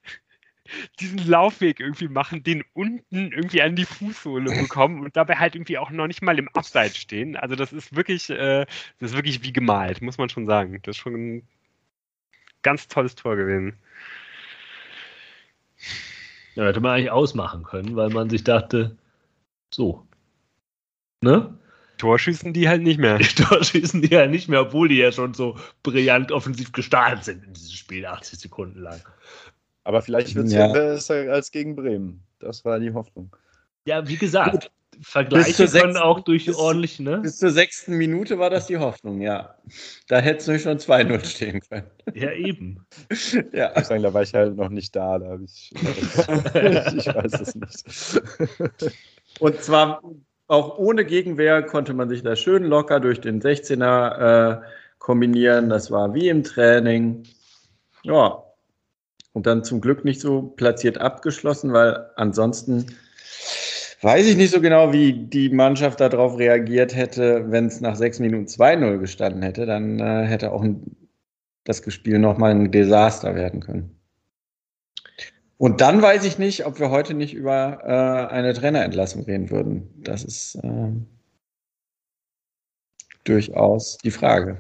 [1.00, 5.78] diesen Laufweg irgendwie machen, den unten irgendwie an die Fußsohle bekommen und dabei halt irgendwie
[5.78, 7.36] auch noch nicht mal im Abseits stehen.
[7.36, 8.66] Also das ist wirklich, äh,
[9.00, 10.80] das ist wirklich wie gemalt, muss man schon sagen.
[10.84, 11.48] Das ist schon ein
[12.62, 13.78] ganz tolles Tor gewesen.
[16.56, 18.98] Ja, hätte man eigentlich ausmachen können, weil man sich dachte,
[19.74, 20.08] so.
[21.22, 21.58] Ne?
[21.98, 23.18] Torschießen die halt nicht mehr.
[23.20, 27.44] Die Torschießen die halt nicht mehr, obwohl die ja schon so brillant offensiv gestartet sind
[27.44, 29.02] in diesem Spiel, 80 Sekunden lang.
[29.84, 30.68] Aber vielleicht wird es ja.
[30.68, 32.24] besser als gegen Bremen.
[32.40, 33.36] Das war die Hoffnung.
[33.86, 34.72] Ja, wie gesagt.
[35.02, 37.18] Vergleiche können auch durch bis, ordentlich, ne?
[37.18, 39.56] Bis zur sechsten Minute war das die Hoffnung, ja.
[40.08, 41.88] Da hätte es nämlich schon 2-0 stehen können.
[42.14, 42.86] Ja, eben.
[43.54, 43.72] ja.
[43.76, 47.56] Ich sagen, da war ich halt noch nicht da, da habe ich, ich weiß es
[47.56, 48.94] nicht.
[49.40, 50.02] Und zwar
[50.48, 54.62] auch ohne Gegenwehr konnte man sich da schön locker durch den 16er äh,
[55.00, 55.70] kombinieren.
[55.70, 57.24] Das war wie im Training.
[58.04, 58.44] Ja.
[59.34, 62.86] Und dann zum Glück nicht so platziert abgeschlossen, weil ansonsten
[64.02, 68.20] weiß ich nicht so genau, wie die Mannschaft darauf reagiert hätte, wenn es nach sechs
[68.20, 69.66] Minuten 2-0 gestanden hätte.
[69.66, 70.96] Dann äh, hätte auch ein,
[71.64, 73.98] das Spiel nochmal ein Desaster werden können.
[75.58, 79.90] Und dann weiß ich nicht, ob wir heute nicht über äh, eine Trainerentlassung reden würden.
[80.04, 80.92] Das ist äh,
[83.24, 84.58] durchaus die Frage.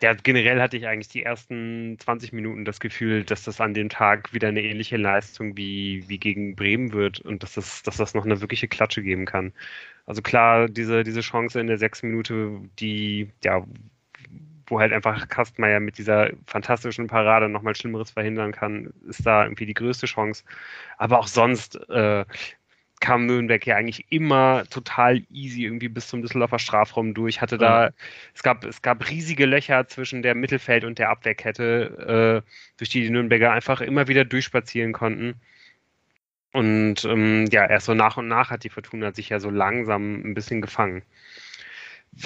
[0.00, 3.88] Ja, generell hatte ich eigentlich die ersten 20 Minuten das Gefühl, dass das an dem
[3.88, 8.14] Tag wieder eine ähnliche Leistung wie, wie gegen Bremen wird und dass das, dass das
[8.14, 9.52] noch eine wirkliche Klatsche geben kann.
[10.06, 13.64] Also klar, diese, diese Chance in der sechs Minute, die, ja,
[14.66, 19.66] wo halt einfach Kastmeier mit dieser fantastischen Parade nochmal Schlimmeres verhindern kann, ist da irgendwie
[19.66, 20.44] die größte Chance.
[20.98, 22.24] Aber auch sonst äh,
[23.00, 27.40] kam Nürnberg ja eigentlich immer total easy irgendwie bis zum Düsseldorfer Strafraum durch.
[27.40, 27.90] Hatte da,
[28.34, 33.02] es gab, es gab riesige Löcher zwischen der Mittelfeld- und der Abwehrkette, äh, durch die
[33.02, 35.34] die Nürnberger einfach immer wieder durchspazieren konnten.
[36.52, 40.22] Und ähm, ja, erst so nach und nach hat die Fortuna sich ja so langsam
[40.24, 41.02] ein bisschen gefangen.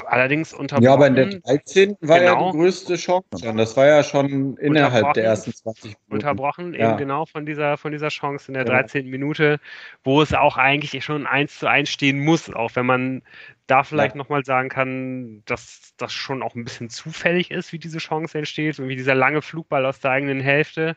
[0.07, 0.85] Allerdings unterbrochen.
[0.85, 1.97] Ja, aber in der 13.
[2.01, 3.49] war genau, ja die größte Chance.
[3.49, 6.13] Und das war ja schon innerhalb der ersten 20 Minuten.
[6.13, 6.91] Unterbrochen, ja.
[6.91, 9.05] eben genau von dieser, von dieser Chance in der 13.
[9.05, 9.11] Ja.
[9.11, 9.61] Minute,
[10.03, 13.23] wo es auch eigentlich schon 1 zu 1 stehen muss, auch wenn man
[13.67, 14.19] da vielleicht ja.
[14.19, 18.77] nochmal sagen kann, dass das schon auch ein bisschen zufällig ist, wie diese Chance entsteht,
[18.77, 20.97] so wie dieser lange Flugball aus der eigenen Hälfte.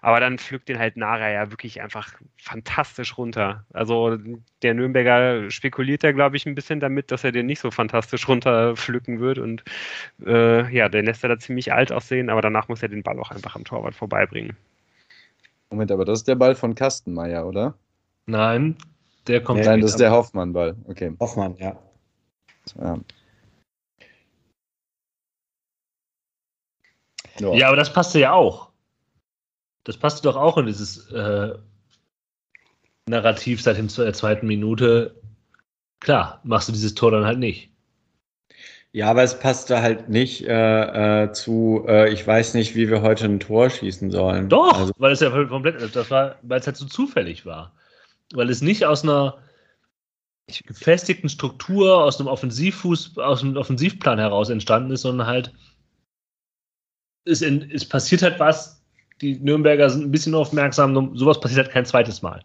[0.00, 3.64] Aber dann pflückt den halt Nara ja wirklich einfach fantastisch runter.
[3.72, 4.16] Also
[4.62, 8.28] der Nürnberger spekuliert ja, glaube ich, ein bisschen damit, dass er den nicht so fantastisch
[8.28, 9.38] runterpflücken wird.
[9.38, 9.64] Und
[10.24, 13.18] äh, ja, der lässt er da ziemlich alt aussehen, aber danach muss er den Ball
[13.18, 14.56] auch einfach am Torwart vorbeibringen.
[15.70, 17.74] Moment, aber das ist der Ball von Kastenmeier, oder?
[18.26, 18.76] Nein,
[19.26, 19.64] der kommt.
[19.64, 20.76] Nein, das ist der Hoffmann-Ball.
[20.84, 21.12] Okay.
[21.20, 21.78] Hoffmann, ja.
[22.80, 22.98] ja.
[27.40, 28.67] Ja, aber das passte ja auch
[29.88, 31.54] das passt doch auch in dieses äh,
[33.08, 35.18] Narrativ seit der zweiten Minute.
[35.98, 37.70] Klar, machst du dieses Tor dann halt nicht.
[38.92, 43.00] Ja, aber es passte halt nicht äh, äh, zu, äh, ich weiß nicht, wie wir
[43.00, 44.50] heute ein Tor schießen sollen.
[44.50, 47.72] Doch, also, weil es ja komplett, das war, weil es halt so zufällig war.
[48.34, 49.38] Weil es nicht aus einer
[50.66, 55.54] gefestigten Struktur, aus einem Offensivfuß, aus einem Offensivplan heraus entstanden ist, sondern halt
[57.24, 58.77] es, in, es passiert halt was,
[59.20, 62.42] die Nürnberger sind ein bisschen aufmerksam, sowas passiert halt kein zweites Mal.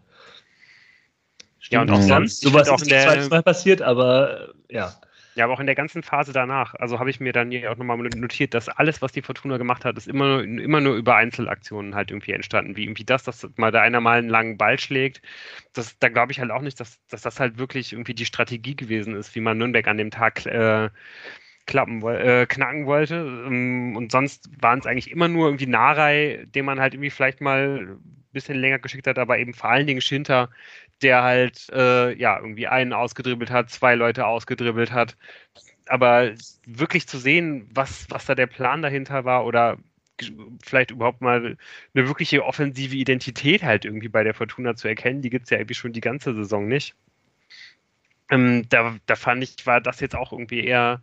[1.70, 2.42] Ja, und auch sonst.
[2.42, 4.94] Sowas auch in der, Mal passiert, aber ja.
[5.36, 6.74] Ja, aber auch in der ganzen Phase danach.
[6.76, 9.84] Also habe ich mir dann hier auch nochmal notiert, dass alles, was die Fortuna gemacht
[9.84, 12.76] hat, ist immer, immer nur über Einzelaktionen halt irgendwie entstanden.
[12.76, 15.22] Wie irgendwie das, dass mal da einer mal einen langen Ball schlägt.
[15.72, 18.76] Das, da glaube ich halt auch nicht, dass, dass das halt wirklich irgendwie die Strategie
[18.76, 20.90] gewesen ist, wie man Nürnberg an dem Tag äh,
[21.66, 23.16] klappen, äh, knacken wollte.
[23.46, 27.40] Ähm, und sonst waren es eigentlich immer nur irgendwie Narei, den man halt irgendwie vielleicht
[27.40, 30.50] mal ein bisschen länger geschickt hat, aber eben vor allen Dingen Schinter,
[31.02, 35.16] der halt äh, ja irgendwie einen ausgedribbelt hat, zwei Leute ausgedribbelt hat.
[35.86, 36.32] Aber
[36.66, 39.78] wirklich zu sehen, was, was da der Plan dahinter war oder
[40.62, 41.56] vielleicht überhaupt mal
[41.94, 45.58] eine wirkliche offensive Identität halt irgendwie bei der Fortuna zu erkennen, die gibt es ja
[45.58, 46.94] irgendwie schon die ganze Saison nicht.
[48.30, 51.02] Ähm, da, da fand ich, war das jetzt auch irgendwie eher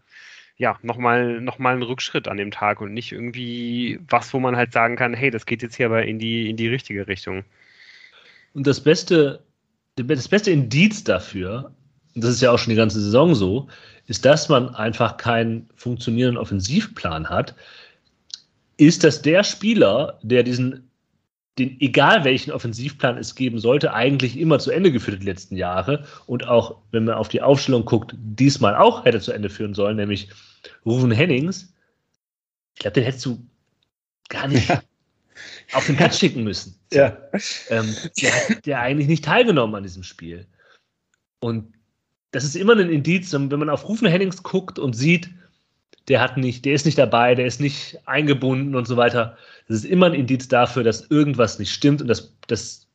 [0.61, 4.55] ja, nochmal noch mal ein Rückschritt an dem Tag und nicht irgendwie was, wo man
[4.55, 7.43] halt sagen kann, hey, das geht jetzt hier aber in die, in die richtige Richtung.
[8.53, 9.43] Und das beste
[9.95, 11.71] das beste Indiz dafür,
[12.15, 13.67] das ist ja auch schon die ganze Saison so,
[14.07, 17.55] ist, dass man einfach keinen funktionierenden Offensivplan hat,
[18.77, 20.90] ist, dass der Spieler, der diesen,
[21.59, 26.05] den, egal welchen Offensivplan es geben sollte, eigentlich immer zu Ende geführt die letzten Jahre
[26.25, 29.97] und auch, wenn man auf die Aufstellung guckt, diesmal auch hätte zu Ende führen sollen,
[29.97, 30.29] nämlich
[30.85, 31.73] Ruven Hennings.
[32.75, 33.45] Ich glaube, den hättest du
[34.29, 34.81] gar nicht ja
[35.73, 36.77] auf den Platz schicken müssen.
[36.93, 37.17] Ja.
[37.69, 40.45] Ähm, der hat der eigentlich nicht teilgenommen an diesem Spiel.
[41.39, 41.73] Und
[42.31, 45.29] das ist immer ein Indiz, wenn man auf Rufen Hennings guckt und sieht,
[46.07, 49.37] der hat nicht, der ist nicht dabei, der ist nicht eingebunden und so weiter.
[49.67, 52.87] Das ist immer ein Indiz dafür, dass irgendwas nicht stimmt und dass, dass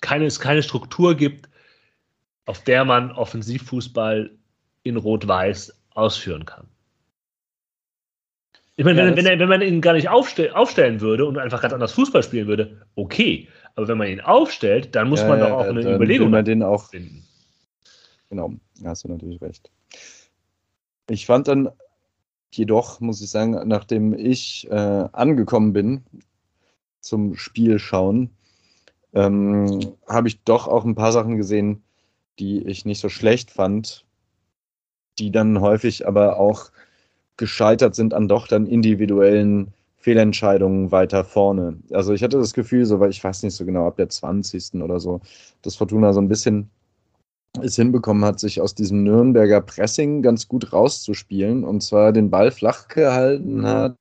[0.00, 1.48] keine, es keine Struktur gibt,
[2.46, 4.30] auf der man Offensivfußball
[4.82, 6.66] in Rot-Weiß ausführen kann.
[8.76, 11.60] Ich meine, ja, wenn, wenn, wenn, man ihn gar nicht aufstell, aufstellen würde und einfach
[11.60, 13.48] ganz anders Fußball spielen würde, okay.
[13.74, 16.62] Aber wenn man ihn aufstellt, dann muss ja, man doch auch eine Überlegung man den
[16.62, 17.26] auch finden.
[18.30, 19.70] Genau, da hast du natürlich recht.
[21.10, 21.70] Ich fand dann
[22.50, 26.04] jedoch, muss ich sagen, nachdem ich äh, angekommen bin
[27.00, 28.30] zum Spiel schauen,
[29.14, 31.82] ähm, habe ich doch auch ein paar Sachen gesehen,
[32.38, 34.04] die ich nicht so schlecht fand,
[35.18, 36.70] die dann häufig aber auch
[37.36, 41.78] gescheitert sind an doch dann individuellen Fehlentscheidungen weiter vorne.
[41.90, 44.82] Also ich hatte das Gefühl, so weil ich weiß nicht so genau, ab der 20.
[44.82, 45.20] oder so,
[45.62, 46.70] dass Fortuna so ein bisschen
[47.62, 52.50] es hinbekommen hat, sich aus diesem Nürnberger Pressing ganz gut rauszuspielen und zwar den Ball
[52.50, 53.66] flach gehalten mhm.
[53.66, 53.96] hat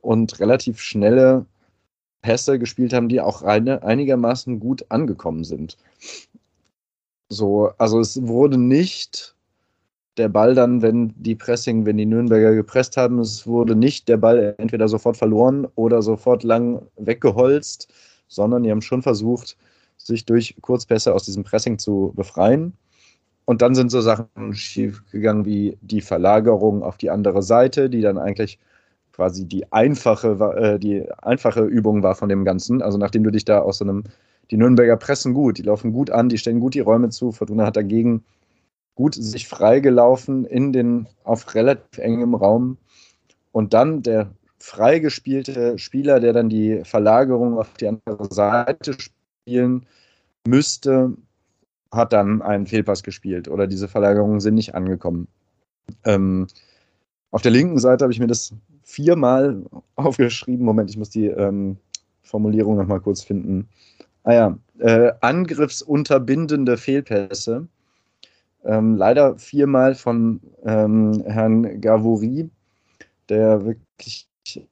[0.00, 1.46] und relativ schnelle
[2.22, 5.76] Pässe gespielt haben, die auch eine, einigermaßen gut angekommen sind.
[7.28, 9.34] So, also es wurde nicht
[10.18, 14.18] der Ball dann, wenn die Pressing, wenn die Nürnberger gepresst haben, es wurde nicht der
[14.18, 17.92] Ball entweder sofort verloren oder sofort lang weggeholzt,
[18.28, 19.56] sondern die haben schon versucht,
[20.06, 22.74] sich durch Kurzpässe aus diesem Pressing zu befreien.
[23.44, 28.18] Und dann sind so Sachen schiefgegangen wie die Verlagerung auf die andere Seite, die dann
[28.18, 28.58] eigentlich
[29.12, 32.82] quasi die einfache, äh, die einfache Übung war von dem Ganzen.
[32.82, 34.04] Also nachdem du dich da aus so einem,
[34.50, 37.32] die Nürnberger pressen gut, die laufen gut an, die stellen gut die Räume zu.
[37.32, 38.24] Fortuna hat dagegen
[38.94, 42.78] gut sich freigelaufen in den, auf relativ engem Raum.
[43.50, 48.96] Und dann der freigespielte Spieler, der dann die Verlagerung auf die andere Seite
[49.42, 49.86] spielen
[50.46, 51.16] müsste,
[51.90, 55.28] hat dann einen Fehlpass gespielt oder diese Verlagerungen sind nicht angekommen.
[56.04, 56.46] Ähm,
[57.30, 59.62] auf der linken Seite habe ich mir das viermal
[59.96, 60.64] aufgeschrieben.
[60.64, 61.76] Moment, ich muss die ähm,
[62.22, 63.68] Formulierung nochmal kurz finden.
[64.24, 67.66] Ah ja, äh, angriffsunterbindende Fehlpässe.
[68.64, 72.48] Ähm, leider viermal von ähm, Herrn Gavouri,
[73.28, 74.28] der wirklich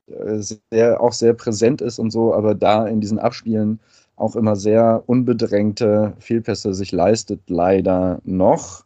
[0.07, 3.81] äh, sehr, auch sehr präsent ist und so, aber da in diesen Abspielen
[4.21, 8.85] auch immer sehr unbedrängte Fehlpässe sich leistet, leider noch.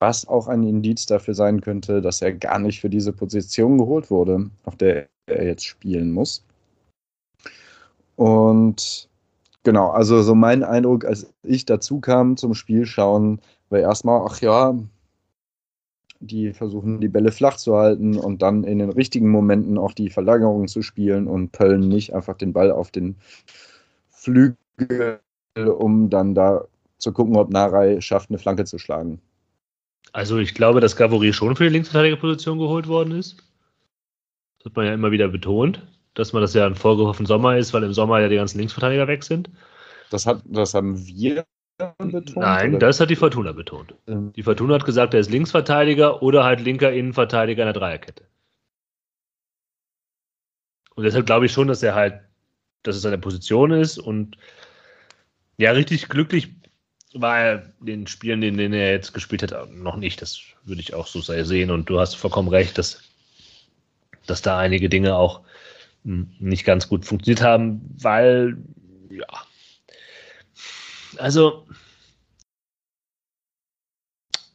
[0.00, 4.10] Was auch ein Indiz dafür sein könnte, dass er gar nicht für diese Position geholt
[4.10, 6.44] wurde, auf der er jetzt spielen muss.
[8.16, 9.08] Und
[9.62, 13.40] genau, also so mein Eindruck, als ich dazu kam zum Spiel schauen,
[13.70, 14.74] weil erstmal, ach ja,
[16.20, 20.10] die versuchen die Bälle flach zu halten und dann in den richtigen Momenten auch die
[20.10, 23.16] Verlagerung zu spielen und Pöllen nicht einfach den Ball auf den
[24.24, 25.20] Flügel,
[25.56, 26.64] um dann da
[26.98, 29.20] zu gucken, ob Narei schafft, eine Flanke zu schlagen.
[30.12, 33.36] Also ich glaube, dass Gavori schon für die Linksverteidigerposition geholt worden ist.
[34.58, 37.74] Das hat man ja immer wieder betont, dass man das ja ein Vorwurf Sommer ist,
[37.74, 39.50] weil im Sommer ja die ganzen Linksverteidiger weg sind.
[40.10, 41.44] Das, hat, das haben wir
[41.78, 42.36] betont?
[42.36, 42.86] Nein, oder?
[42.86, 43.94] das hat die Fortuna betont.
[44.06, 44.32] Ähm.
[44.32, 48.24] Die Fortuna hat gesagt, er ist Linksverteidiger oder halt linker Innenverteidiger in der Dreierkette.
[50.94, 52.20] Und deshalb glaube ich schon, dass er halt,
[52.84, 54.36] dass es seine Position ist und
[55.56, 56.50] ja, richtig glücklich
[57.14, 60.20] war er den Spielen, in denen er jetzt gespielt hat, noch nicht.
[60.20, 61.70] Das würde ich auch so sehen.
[61.70, 63.02] Und du hast vollkommen recht, dass,
[64.26, 65.42] dass da einige Dinge auch
[66.04, 68.56] hm, nicht ganz gut funktioniert haben, weil,
[69.10, 69.26] ja.
[71.18, 71.68] Also,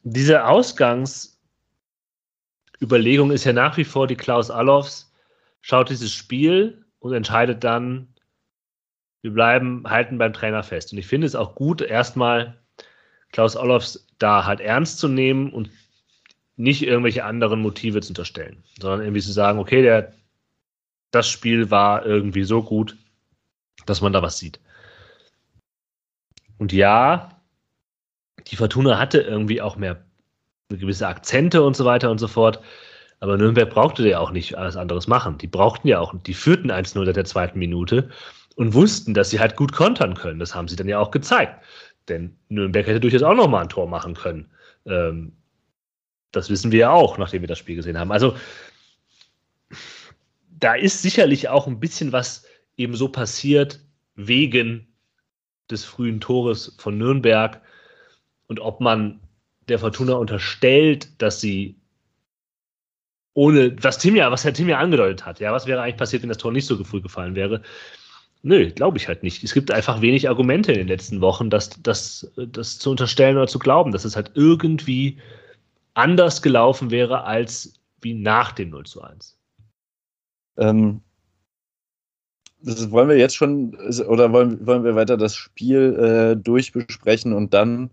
[0.04, 5.14] diese Ausgangsüberlegung ist ja nach wie vor die Klaus Allofs,
[5.62, 8.14] schaut dieses Spiel und entscheidet dann,
[9.22, 10.92] wir bleiben, halten beim Trainer fest.
[10.92, 12.58] Und ich finde es auch gut, erstmal
[13.32, 15.70] Klaus Allofs da halt ernst zu nehmen und
[16.56, 20.14] nicht irgendwelche anderen Motive zu unterstellen, sondern irgendwie zu sagen, okay, der,
[21.12, 22.98] das Spiel war irgendwie so gut,
[23.86, 24.60] dass man da was sieht.
[26.58, 27.42] Und ja,
[28.48, 30.04] die Fortuna hatte irgendwie auch mehr
[30.70, 32.60] gewisse Akzente und so weiter und so fort.
[33.22, 35.38] Aber Nürnberg brauchte ja auch nicht alles anderes machen.
[35.38, 38.10] Die brauchten ja auch, die führten 1-0 seit der zweiten Minute
[38.60, 40.38] und wussten, dass sie halt gut kontern können.
[40.38, 41.64] Das haben sie dann ja auch gezeigt.
[42.10, 44.52] Denn Nürnberg hätte durchaus auch nochmal ein Tor machen können.
[44.86, 45.32] Ähm,
[46.34, 48.12] das wissen wir ja auch, nachdem wir das Spiel gesehen haben.
[48.12, 48.36] Also
[50.50, 52.46] da ist sicherlich auch ein bisschen was
[52.76, 53.80] eben so passiert
[54.16, 54.94] wegen
[55.72, 57.62] des frühen Tores von Nürnberg
[58.48, 59.22] und ob man
[59.70, 61.80] der Fortuna unterstellt, dass sie
[63.34, 66.24] ohne, was Tim ja, was Herr Tim ja angedeutet hat, ja, was wäre eigentlich passiert,
[66.24, 67.62] wenn das Tor nicht so früh gefallen wäre?
[68.42, 69.44] Nö, glaube ich halt nicht.
[69.44, 73.48] Es gibt einfach wenig Argumente in den letzten Wochen, das, das, das zu unterstellen oder
[73.48, 75.18] zu glauben, dass es halt irgendwie
[75.94, 79.38] anders gelaufen wäre als wie nach dem 0 zu 1.
[80.58, 81.02] Ähm,
[82.62, 83.76] das wollen wir jetzt schon,
[84.08, 85.96] oder wollen, wollen wir weiter das Spiel
[86.38, 87.90] äh, durchbesprechen und dann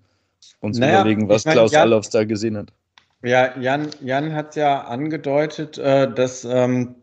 [0.60, 2.72] uns naja, überlegen, was Klaus Jan, Allofs da gesehen hat?
[3.22, 6.96] Ja, Jan, Jan hat ja angedeutet, äh, dass ähm,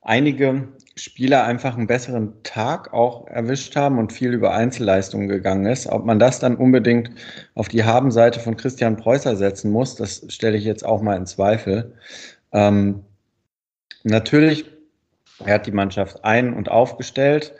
[0.00, 5.86] einige Spieler einfach einen besseren Tag auch erwischt haben und viel über Einzelleistungen gegangen ist.
[5.86, 7.10] Ob man das dann unbedingt
[7.54, 11.26] auf die Habenseite von Christian Preußer setzen muss, das stelle ich jetzt auch mal in
[11.26, 11.94] Zweifel.
[12.52, 13.04] Ähm,
[14.04, 14.66] natürlich
[15.46, 17.52] er hat die Mannschaft ein- und aufgestellt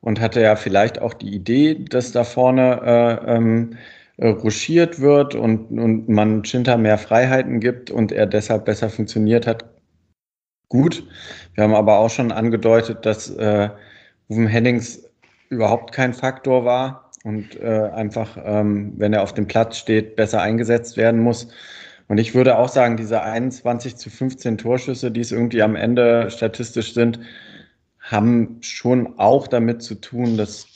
[0.00, 3.76] und hatte ja vielleicht auch die Idee, dass da vorne äh, ähm,
[4.18, 9.46] äh, ruschiert wird und, und man Schinter mehr Freiheiten gibt und er deshalb besser funktioniert
[9.46, 9.64] hat.
[10.68, 11.06] Gut.
[11.54, 13.70] Wir haben aber auch schon angedeutet, dass äh,
[14.28, 15.08] Ruven Hennings
[15.48, 20.42] überhaupt kein Faktor war und äh, einfach, ähm, wenn er auf dem Platz steht, besser
[20.42, 21.48] eingesetzt werden muss.
[22.08, 26.30] Und ich würde auch sagen, diese 21 zu 15 Torschüsse, die es irgendwie am Ende
[26.30, 27.20] statistisch sind,
[28.00, 30.66] haben schon auch damit zu tun, dass,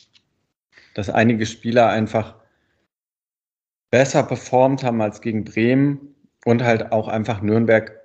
[0.94, 2.36] dass einige Spieler einfach
[3.90, 6.14] besser performt haben als gegen Bremen
[6.44, 7.99] und halt auch einfach Nürnberg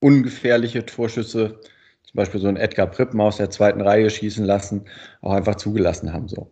[0.00, 1.60] ungefährliche Torschüsse,
[2.02, 4.86] zum Beispiel so ein Edgar Prippen aus der zweiten Reihe schießen lassen,
[5.20, 6.28] auch einfach zugelassen haben.
[6.28, 6.50] So.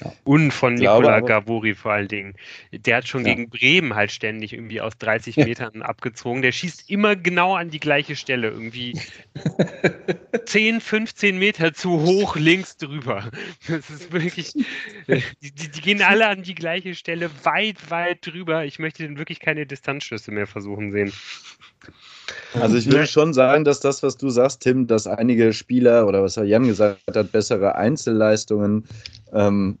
[0.00, 0.12] Ja.
[0.22, 2.34] Und von Nikola Gavuri vor allen Dingen.
[2.70, 3.34] Der hat schon ja.
[3.34, 6.42] gegen Bremen halt ständig irgendwie aus 30 Metern abgezogen.
[6.42, 9.00] Der schießt immer genau an die gleiche Stelle, irgendwie
[10.46, 13.28] 10, 15 Meter zu hoch links drüber.
[13.66, 18.64] Das ist wirklich, die, die, die, gehen alle an die gleiche Stelle, weit, weit drüber.
[18.64, 21.12] Ich möchte den wirklich keine Distanzschüsse mehr versuchen sehen.
[22.54, 26.22] Also ich würde schon sagen, dass das, was du sagst, Tim, dass einige Spieler oder
[26.22, 28.84] was Jan gesagt hat, bessere Einzelleistungen
[29.32, 29.78] ähm,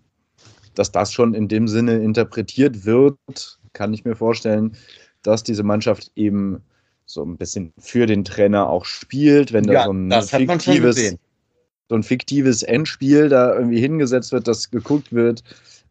[0.78, 3.18] dass das schon in dem Sinne interpretiert wird,
[3.72, 4.76] kann ich mir vorstellen,
[5.22, 6.62] dass diese Mannschaft eben
[7.04, 11.16] so ein bisschen für den Trainer auch spielt, wenn da ja, so ein fiktives,
[11.88, 15.42] so ein fiktives Endspiel da irgendwie hingesetzt wird, dass geguckt wird,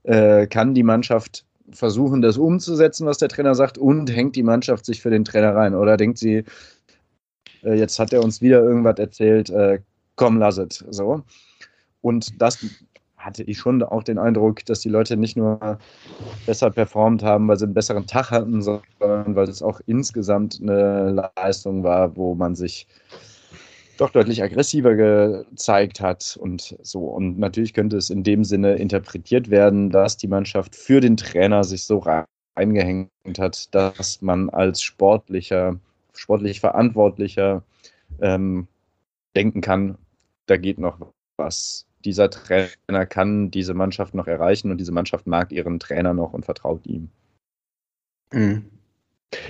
[0.03, 4.85] äh, kann die Mannschaft versuchen, das umzusetzen, was der Trainer sagt, und hängt die Mannschaft
[4.85, 5.75] sich für den Trainer rein?
[5.75, 6.43] Oder denkt sie,
[7.63, 9.79] äh, jetzt hat er uns wieder irgendwas erzählt, äh,
[10.15, 10.83] komm, lass es.
[10.89, 11.23] So.
[12.01, 12.59] Und das
[13.17, 15.79] hatte ich schon auch den Eindruck, dass die Leute nicht nur
[16.45, 21.29] besser performt haben, weil sie einen besseren Tag hatten, sondern weil es auch insgesamt eine
[21.35, 22.87] Leistung war, wo man sich
[23.97, 27.05] doch deutlich aggressiver gezeigt hat und so.
[27.05, 31.63] Und natürlich könnte es in dem Sinne interpretiert werden, dass die Mannschaft für den Trainer
[31.63, 32.03] sich so
[32.55, 35.79] reingehängt hat, dass man als sportlicher,
[36.13, 37.63] sportlich Verantwortlicher
[38.21, 38.67] ähm,
[39.35, 39.97] denken kann,
[40.47, 40.99] da geht noch
[41.37, 46.33] was dieser Trainer kann diese Mannschaft noch erreichen und diese Mannschaft mag ihren Trainer noch
[46.33, 47.09] und vertraut ihm.
[48.31, 48.76] Mhm.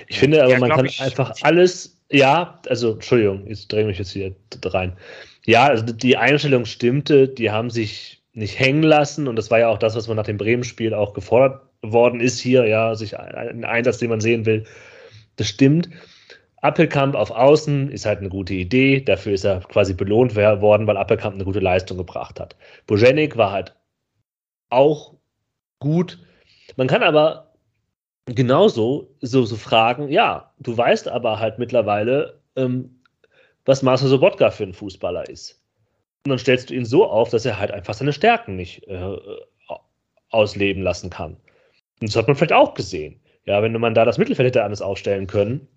[0.08, 4.12] Ich finde aber, ja, man kann ich, einfach alles, ja, also Entschuldigung, ich mich jetzt
[4.12, 4.98] hier rein.
[5.46, 9.70] Ja, also die Einstellung stimmte, die haben sich nicht hängen lassen und das war ja
[9.70, 13.66] auch das, was man nach dem Bremen-Spiel auch gefordert worden ist hier, ja, sich ein
[13.66, 14.66] Einsatz, den man sehen will.
[15.36, 15.90] Das stimmt.
[16.62, 19.02] Appelkamp auf Außen ist halt eine gute Idee.
[19.02, 22.56] Dafür ist er quasi belohnt worden, weil Appelkamp eine gute Leistung gebracht hat.
[22.88, 23.76] Bojenik war halt
[24.70, 25.14] auch
[25.80, 26.20] gut.
[26.76, 27.47] Man kann aber
[28.28, 33.02] genauso so, so fragen, ja, du weißt aber halt mittlerweile, ähm,
[33.66, 35.62] was Marcel Sobotka für ein Fußballer ist.
[36.26, 39.18] Und dann stellst du ihn so auf, dass er halt einfach seine Stärken nicht äh,
[40.30, 41.38] ausleben lassen kann.
[42.02, 43.20] Und das hat man vielleicht auch gesehen.
[43.46, 45.68] Ja, wenn man da das Mittelfeld hätte anders aufstellen können,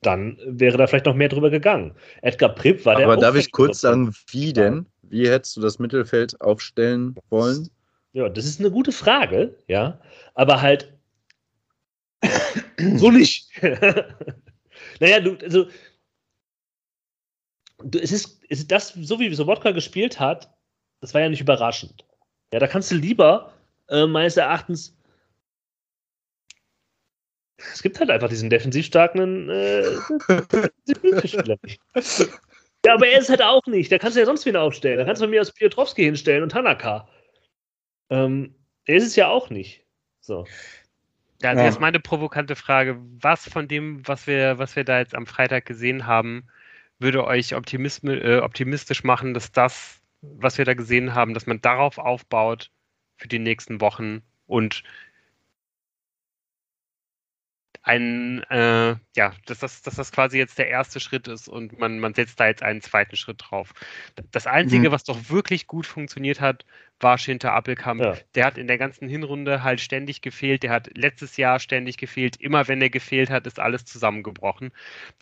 [0.00, 1.94] dann wäre da vielleicht noch mehr drüber gegangen.
[2.22, 3.06] Edgar Pripp war der.
[3.06, 4.86] Aber darf ich kurz sagen, wie denn?
[5.02, 7.68] Wie hättest du das Mittelfeld aufstellen wollen?
[8.12, 10.00] Ja, das ist eine gute Frage, ja.
[10.34, 10.94] Aber halt
[12.78, 13.48] so nicht.
[15.00, 15.68] naja, du, also
[17.82, 20.52] du, es, ist, es ist das, so wie Sobotka gespielt hat,
[21.00, 22.04] das war ja nicht überraschend.
[22.52, 23.54] Ja, da kannst du lieber
[23.88, 24.96] äh, meines Erachtens
[27.72, 29.84] es gibt halt einfach diesen defensiv starken äh.
[32.84, 33.92] Ja, aber er ist halt auch nicht.
[33.92, 34.98] Da kannst du ja sonst wen aufstellen.
[34.98, 37.08] Da kannst du mir aus Piotrowski hinstellen und Tanaka.
[38.08, 38.54] Ähm,
[38.86, 39.84] er ist es ja auch nicht.
[40.20, 40.46] So.
[41.42, 41.68] Ja, also ja.
[41.68, 42.98] jetzt meine provokante Frage.
[43.20, 46.46] Was von dem, was wir, was wir da jetzt am Freitag gesehen haben,
[46.98, 51.98] würde euch äh, optimistisch machen, dass das, was wir da gesehen haben, dass man darauf
[51.98, 52.70] aufbaut
[53.16, 54.82] für die nächsten Wochen und
[57.82, 61.98] ein, äh, ja, dass das, dass das quasi jetzt der erste Schritt ist und man,
[61.98, 63.72] man setzt da jetzt einen zweiten Schritt drauf.
[64.32, 64.92] Das Einzige, mhm.
[64.92, 66.66] was doch wirklich gut funktioniert hat,
[67.00, 68.02] war Schinter Appelkamp.
[68.02, 68.14] Ja.
[68.34, 70.62] Der hat in der ganzen Hinrunde halt ständig gefehlt.
[70.62, 72.36] Der hat letztes Jahr ständig gefehlt.
[72.36, 74.72] Immer wenn er gefehlt hat, ist alles zusammengebrochen.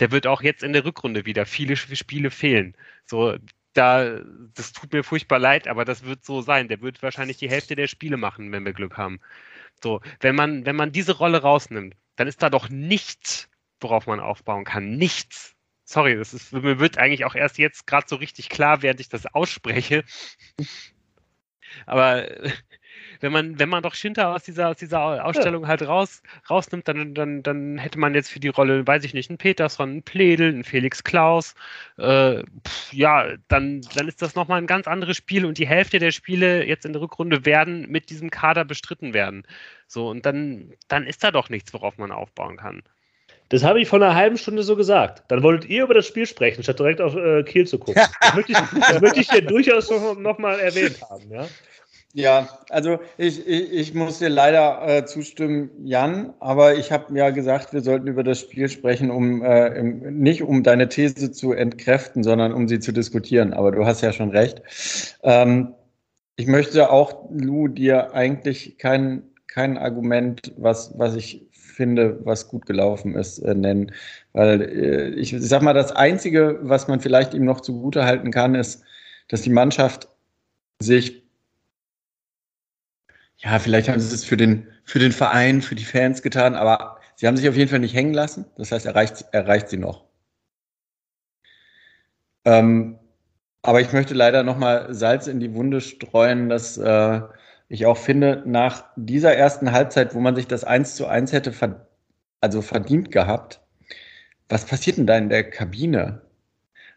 [0.00, 2.74] Der wird auch jetzt in der Rückrunde wieder viele Spiele fehlen.
[3.06, 3.36] So,
[3.72, 4.18] da,
[4.54, 6.66] das tut mir furchtbar leid, aber das wird so sein.
[6.66, 9.20] Der wird wahrscheinlich die Hälfte der Spiele machen, wenn wir Glück haben.
[9.80, 13.48] So, wenn man, wenn man diese Rolle rausnimmt, dann ist da doch nichts,
[13.80, 14.96] worauf man aufbauen kann.
[14.96, 15.54] Nichts.
[15.84, 19.08] Sorry, das ist, mir wird eigentlich auch erst jetzt gerade so richtig klar, während ich
[19.08, 20.04] das ausspreche.
[21.86, 22.28] Aber
[23.20, 25.68] wenn man, wenn man doch Schinter aus dieser, aus dieser Ausstellung ja.
[25.68, 29.30] halt raus, rausnimmt, dann, dann, dann hätte man jetzt für die Rolle, weiß ich nicht,
[29.30, 31.54] einen Peterson, einen Pledel, einen Felix Klaus.
[31.96, 35.98] Äh, pff, ja, dann, dann ist das nochmal ein ganz anderes Spiel und die Hälfte
[35.98, 39.44] der Spiele jetzt in der Rückrunde werden mit diesem Kader bestritten werden.
[39.86, 42.82] So, und dann, dann ist da doch nichts, worauf man aufbauen kann.
[43.50, 45.22] Das habe ich vor einer halben Stunde so gesagt.
[45.28, 48.02] Dann wolltet ihr über das Spiel sprechen, statt direkt auf äh, Kiel zu gucken.
[48.20, 51.30] Das möchte ich, das möchte ich hier durchaus noch, noch mal erwähnt haben.
[51.30, 51.48] Ja?
[52.14, 57.30] Ja, also ich, ich, ich muss dir leider äh, zustimmen, Jan, aber ich habe ja
[57.30, 61.52] gesagt, wir sollten über das Spiel sprechen, um äh, im, nicht um deine These zu
[61.52, 63.52] entkräften, sondern um sie zu diskutieren.
[63.52, 64.62] Aber du hast ja schon recht.
[65.22, 65.74] Ähm,
[66.36, 72.64] ich möchte auch, Lou, dir eigentlich kein, kein Argument, was, was ich finde, was gut
[72.64, 73.92] gelaufen ist, äh, nennen.
[74.32, 78.30] Weil äh, ich, ich sag mal, das Einzige, was man vielleicht ihm noch zugute halten
[78.30, 78.82] kann, ist,
[79.28, 80.08] dass die Mannschaft
[80.80, 81.27] sich
[83.38, 86.98] ja, vielleicht haben sie es für den, für den Verein, für die Fans getan, aber
[87.14, 88.46] sie haben sich auf jeden Fall nicht hängen lassen.
[88.56, 90.04] Das heißt, erreicht, erreicht sie noch.
[92.44, 92.98] Ähm,
[93.62, 97.20] aber ich möchte leider nochmal Salz in die Wunde streuen, dass äh,
[97.68, 101.52] ich auch finde, nach dieser ersten Halbzeit, wo man sich das 1 zu 1 hätte
[101.52, 101.86] ver
[102.40, 103.60] also verdient gehabt,
[104.48, 106.22] was passiert denn da in der Kabine?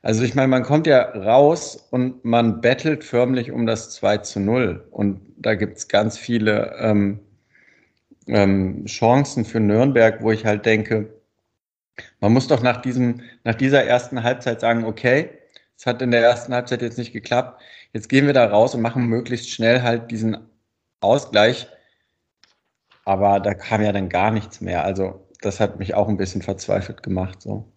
[0.03, 4.39] Also ich meine, man kommt ja raus und man bettelt förmlich um das 2 zu
[4.39, 4.87] 0.
[4.91, 7.19] Und da gibt es ganz viele ähm,
[8.27, 11.13] ähm, Chancen für Nürnberg, wo ich halt denke,
[12.19, 15.29] man muss doch nach, diesem, nach dieser ersten Halbzeit sagen, okay,
[15.77, 17.61] es hat in der ersten Halbzeit jetzt nicht geklappt,
[17.93, 20.37] jetzt gehen wir da raus und machen möglichst schnell halt diesen
[20.99, 21.67] Ausgleich.
[23.03, 24.83] Aber da kam ja dann gar nichts mehr.
[24.85, 27.41] Also das hat mich auch ein bisschen verzweifelt gemacht.
[27.41, 27.67] So.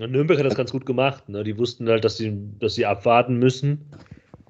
[0.00, 1.28] Nürnberg hat das ganz gut gemacht.
[1.28, 1.44] Ne?
[1.44, 3.92] Die wussten halt, dass sie, dass sie abwarten müssen.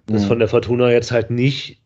[0.06, 0.28] Dass mhm.
[0.28, 1.83] von der Fortuna jetzt halt nicht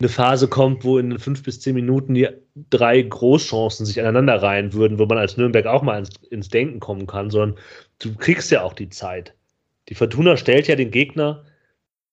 [0.00, 2.28] eine Phase kommt, wo in fünf bis zehn Minuten die
[2.70, 6.80] drei Großchancen sich aneinander reihen würden, wo man als Nürnberg auch mal ins, ins Denken
[6.80, 7.58] kommen kann, sondern
[7.98, 9.34] du kriegst ja auch die Zeit.
[9.88, 11.44] Die Fortuna stellt ja den Gegner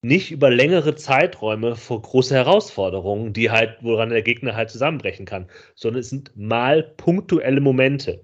[0.02, 5.50] nicht über längere Zeiträume vor große Herausforderungen, die halt, woran der Gegner halt zusammenbrechen kann,
[5.76, 8.24] sondern es sind mal punktuelle Momente,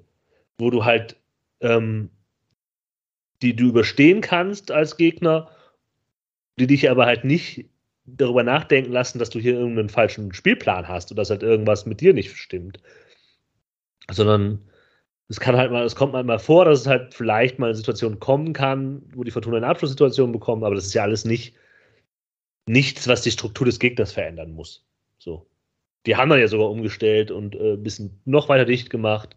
[0.58, 1.18] wo du halt
[1.62, 2.10] ähm,
[3.44, 5.50] die du überstehen kannst als Gegner,
[6.58, 7.70] die dich aber halt nicht
[8.06, 12.02] darüber nachdenken lassen, dass du hier irgendeinen falschen Spielplan hast oder dass halt irgendwas mit
[12.02, 12.80] dir nicht stimmt.
[14.12, 14.60] Sondern
[15.30, 17.76] es kann halt mal, es kommt halt mal vor, dass es halt vielleicht mal eine
[17.76, 21.56] Situation kommen kann, wo die Fortuna eine Abschlusssituation bekommt, aber das ist ja alles nicht
[22.66, 24.86] nichts, was die Struktur des Gegners verändern muss.
[25.18, 25.46] So.
[26.06, 29.36] Die haben dann ja sogar umgestellt und äh, ein bisschen noch weiter dicht gemacht.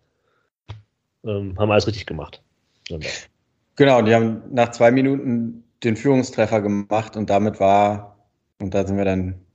[1.24, 2.42] Ähm, haben alles richtig gemacht.
[3.76, 8.15] Genau, die haben nach zwei Minuten den Führungstreffer gemacht und damit war,
[8.60, 9.46] und da sind wir dann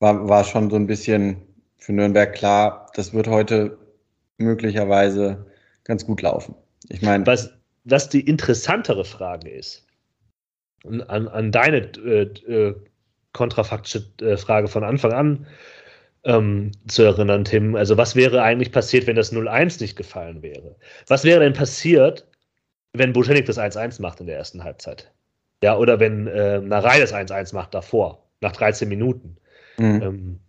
[0.00, 1.42] war, war schon so ein bisschen
[1.76, 3.78] für Nürnberg klar, das wird heute
[4.38, 5.46] möglicherweise
[5.84, 6.54] ganz gut laufen.
[6.88, 7.26] Ich meine.
[7.26, 7.52] Was,
[7.84, 9.86] was die interessantere Frage ist,
[10.84, 12.74] an, an deine äh, äh,
[13.32, 15.46] kontrafaktische äh, Frage von Anfang an
[16.24, 17.76] ähm, zu erinnern, Tim.
[17.76, 20.76] Also, was wäre eigentlich passiert, wenn das 0-1 nicht gefallen wäre?
[21.06, 22.26] Was wäre denn passiert,
[22.92, 25.12] wenn Buschenik das 1-1 macht in der ersten Halbzeit?
[25.62, 29.36] Ja, oder wenn äh, Narei das 1-1 macht davor, nach 13 Minuten.
[29.78, 30.02] Mhm.
[30.02, 30.40] Ähm,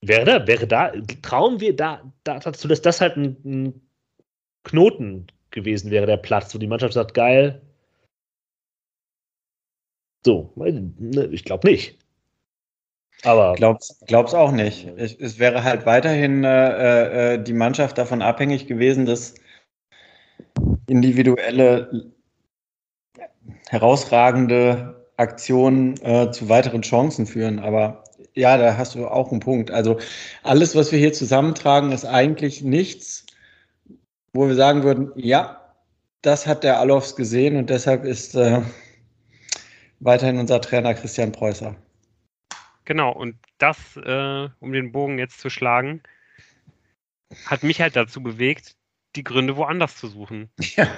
[0.00, 0.92] wäre da, wäre da,
[1.22, 3.88] trauen wir da, da dazu, dass das halt ein, ein
[4.62, 7.60] Knoten gewesen wäre, der Platz, wo die Mannschaft sagt, geil.
[10.24, 11.98] So, ne, ich glaube nicht.
[13.22, 14.88] Aber glaub's, glaub's auch nicht.
[14.96, 19.34] Ich, es wäre halt weiterhin äh, äh, die Mannschaft davon abhängig gewesen, dass
[20.86, 22.13] individuelle
[23.68, 27.58] herausragende Aktionen äh, zu weiteren Chancen führen.
[27.58, 29.70] Aber ja, da hast du auch einen Punkt.
[29.70, 29.98] Also
[30.42, 33.26] alles, was wir hier zusammentragen, ist eigentlich nichts,
[34.32, 35.72] wo wir sagen würden, ja,
[36.22, 38.62] das hat der Alofs gesehen und deshalb ist äh,
[40.00, 41.76] weiterhin unser Trainer Christian Preußer.
[42.84, 46.02] Genau, und das, äh, um den Bogen jetzt zu schlagen,
[47.46, 48.76] hat mich halt dazu bewegt,
[49.16, 50.50] die Gründe woanders zu suchen.
[50.76, 50.88] Ja.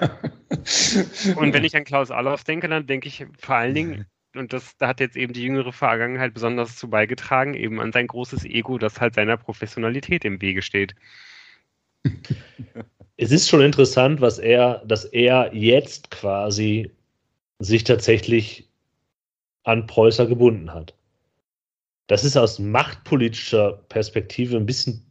[1.37, 4.77] und wenn ich an Klaus Allofs denke, dann denke ich vor allen Dingen, und das,
[4.79, 8.79] da hat jetzt eben die jüngere Vergangenheit besonders zu beigetragen, eben an sein großes Ego,
[8.79, 10.95] das halt seiner Professionalität im Wege steht.
[13.19, 16.91] Es ist schon interessant, was er, dass er jetzt quasi
[17.59, 18.69] sich tatsächlich
[19.65, 20.95] an Preußer gebunden hat.
[22.09, 25.11] Das ist aus machtpolitischer Perspektive ein bisschen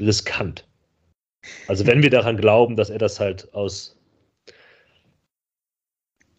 [0.00, 0.64] riskant.
[1.66, 3.98] Also wenn wir daran glauben, dass er das halt aus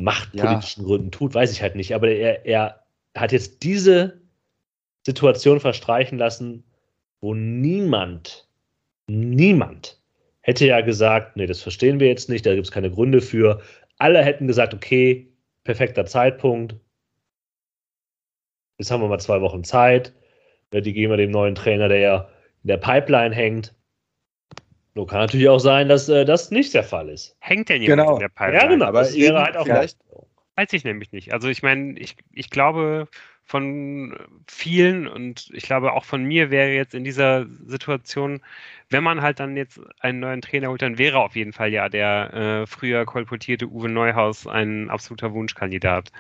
[0.01, 0.87] machtpolitischen ja.
[0.87, 1.93] Gründen tut, weiß ich halt nicht.
[1.93, 2.83] Aber er, er
[3.15, 4.21] hat jetzt diese
[5.05, 6.63] Situation verstreichen lassen,
[7.21, 8.47] wo niemand,
[9.07, 10.01] niemand
[10.41, 13.61] hätte ja gesagt, nee, das verstehen wir jetzt nicht, da gibt es keine Gründe für.
[13.97, 15.31] Alle hätten gesagt, okay,
[15.63, 16.75] perfekter Zeitpunkt.
[18.77, 20.13] Jetzt haben wir mal zwei Wochen Zeit.
[20.73, 22.29] Die geben wir dem neuen Trainer, der ja
[22.63, 23.75] in der Pipeline hängt.
[24.95, 27.35] Nur kann natürlich auch sein, dass äh, das nicht der Fall ist.
[27.39, 28.13] Hängt denn jemand genau.
[28.13, 28.57] in der Pipeline?
[28.57, 28.85] Ja, genau.
[28.85, 29.97] Aber es wäre halt auch vielleicht.
[30.55, 31.33] Weiß ich nämlich nicht.
[31.33, 33.07] Also ich meine, ich, ich glaube,
[33.45, 34.15] von
[34.47, 38.41] vielen und ich glaube auch von mir wäre jetzt in dieser Situation,
[38.89, 41.89] wenn man halt dann jetzt einen neuen Trainer holt, dann wäre auf jeden Fall ja
[41.89, 46.11] der äh, früher kolportierte Uwe Neuhaus ein absoluter Wunschkandidat.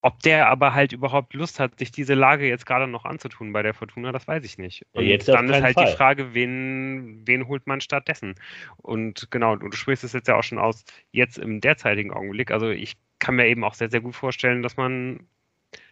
[0.00, 3.62] Ob der aber halt überhaupt Lust hat, sich diese Lage jetzt gerade noch anzutun bei
[3.62, 4.86] der Fortuna, das weiß ich nicht.
[4.92, 5.86] Und ja, dann ist halt Fall.
[5.86, 8.36] die Frage, wen, wen holt man stattdessen?
[8.76, 12.52] Und genau, du sprichst es jetzt ja auch schon aus, jetzt im derzeitigen Augenblick.
[12.52, 15.26] Also ich kann mir eben auch sehr, sehr gut vorstellen, dass man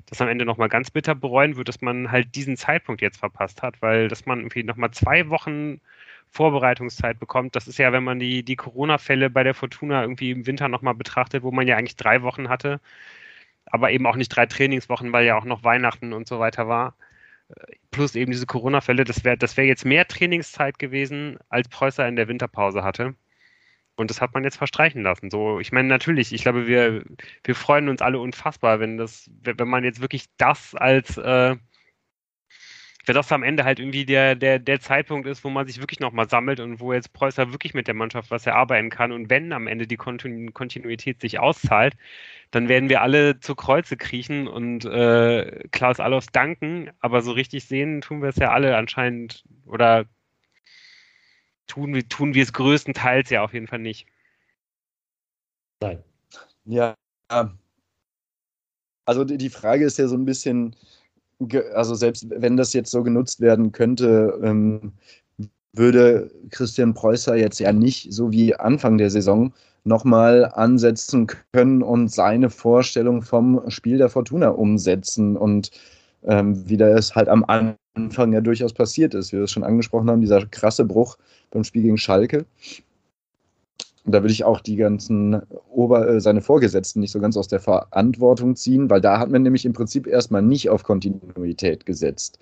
[0.07, 3.63] das am Ende nochmal ganz bitter bereuen wird, dass man halt diesen Zeitpunkt jetzt verpasst
[3.63, 5.81] hat, weil dass man irgendwie nochmal zwei Wochen
[6.31, 7.57] Vorbereitungszeit bekommt.
[7.57, 10.95] Das ist ja, wenn man die, die Corona-Fälle bei der Fortuna irgendwie im Winter nochmal
[10.95, 12.81] betrachtet, wo man ja eigentlich drei Wochen hatte,
[13.67, 16.97] aber eben auch nicht drei Trainingswochen, weil ja auch noch Weihnachten und so weiter war.
[17.91, 22.17] Plus eben diese Corona-Fälle, das wäre das wär jetzt mehr Trainingszeit gewesen, als Preußer in
[22.17, 23.15] der Winterpause hatte.
[23.97, 25.31] Und das hat man jetzt verstreichen lassen.
[25.31, 27.03] So, ich meine, natürlich, ich glaube, wir,
[27.45, 31.57] wir freuen uns alle unfassbar, wenn das, wenn man jetzt wirklich das als äh,
[33.07, 36.01] wenn das am Ende halt irgendwie der, der, der Zeitpunkt ist, wo man sich wirklich
[36.01, 39.53] nochmal sammelt und wo jetzt Preußer wirklich mit der Mannschaft was erarbeiten kann und wenn
[39.53, 41.97] am Ende die Kontinuität sich auszahlt,
[42.51, 47.65] dann werden wir alle zu Kreuze kriechen und äh, Klaus Allofs danken, aber so richtig
[47.65, 50.07] sehen tun wir es ja alle anscheinend oder
[51.69, 54.07] tun, wir, tun wir es größtenteils ja auf jeden Fall nicht.
[55.81, 56.03] Nein.
[56.65, 56.97] Ja,
[59.05, 60.75] also die Frage ist ja so ein bisschen,
[61.75, 64.93] also selbst wenn das jetzt so genutzt werden könnte, ähm,
[65.73, 69.53] würde Christian Preußer jetzt ja nicht so wie Anfang der Saison
[69.85, 75.71] nochmal ansetzen können und seine Vorstellung vom Spiel der Fortuna umsetzen und
[76.25, 80.11] ähm, wie das halt am Anfang ja durchaus passiert ist, wie wir es schon angesprochen
[80.11, 81.19] haben, dieser krasse Bruch
[81.51, 82.47] beim Spiel gegen Schalke.
[84.07, 87.49] Und da würde ich auch die ganzen Ober, äh, seine Vorgesetzten nicht so ganz aus
[87.49, 92.39] der Verantwortung ziehen, weil da hat man nämlich im Prinzip erstmal nicht auf Kontinuität gesetzt.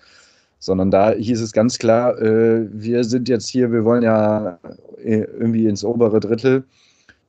[0.59, 4.59] Sondern da hieß es ganz klar, äh, wir sind jetzt hier, wir wollen ja
[5.03, 6.65] äh, irgendwie ins obere Drittel.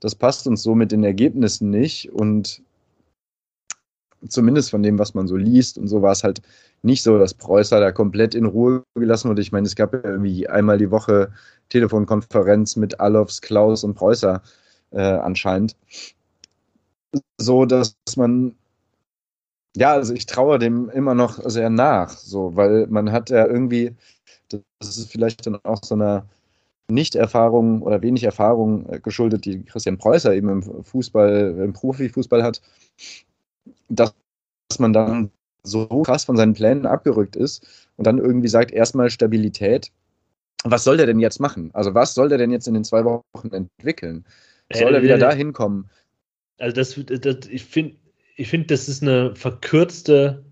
[0.02, 2.12] Das passt uns so mit den Ergebnissen nicht.
[2.12, 2.62] Und
[4.28, 6.42] zumindest von dem, was man so liest und so war es halt
[6.84, 9.42] nicht so, dass Preußer da komplett in Ruhe gelassen wurde.
[9.42, 11.32] Ich meine, es gab ja irgendwie einmal die Woche
[11.70, 14.42] Telefonkonferenz mit Alofs, Klaus und Preußer
[14.92, 15.76] äh, anscheinend.
[17.38, 18.56] So, dass man
[19.76, 23.94] Ja, also ich traue dem immer noch sehr nach, so, weil man hat ja irgendwie,
[24.50, 26.28] das ist vielleicht dann auch so einer
[26.90, 32.62] Nicht-Erfahrung oder wenig Erfahrung äh, geschuldet, die Christian Preußer eben im Fußball, im Profifußball hat,
[33.90, 34.14] dass
[34.80, 35.32] man dann
[35.64, 37.66] so krass von seinen Plänen abgerückt ist
[37.98, 39.92] und dann irgendwie sagt, erstmal Stabilität.
[40.64, 41.70] Was soll der denn jetzt machen?
[41.74, 44.26] Also was soll der denn jetzt in den zwei Wochen entwickeln?
[44.74, 45.90] Soll äh, er wieder äh, da hinkommen?
[46.58, 47.96] Also das, das ich finde,
[48.36, 50.44] ich finde, das ist eine verkürzte,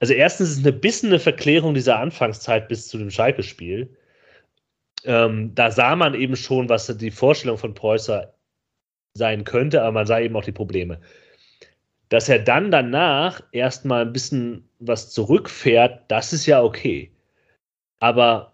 [0.00, 3.96] also erstens ist es eine bisschen eine Verklärung dieser Anfangszeit bis zu dem Schalke-Spiel.
[5.04, 8.34] Ähm, da sah man eben schon, was die Vorstellung von Preußer
[9.14, 11.00] sein könnte, aber man sah eben auch die Probleme.
[12.12, 17.10] Dass er dann danach erstmal ein bisschen was zurückfährt, das ist ja okay.
[18.00, 18.52] Aber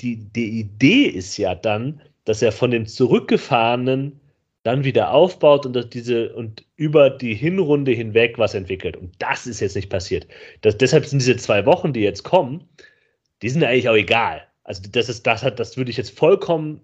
[0.00, 4.18] die, die Idee ist ja dann, dass er von dem Zurückgefahrenen
[4.64, 8.96] dann wieder aufbaut und diese und über die Hinrunde hinweg was entwickelt.
[8.96, 10.26] Und das ist jetzt nicht passiert.
[10.62, 12.68] Das, deshalb sind diese zwei Wochen, die jetzt kommen,
[13.42, 14.44] die sind eigentlich auch egal.
[14.64, 16.80] Also das ist, das hat, das würde ich jetzt vollkommen.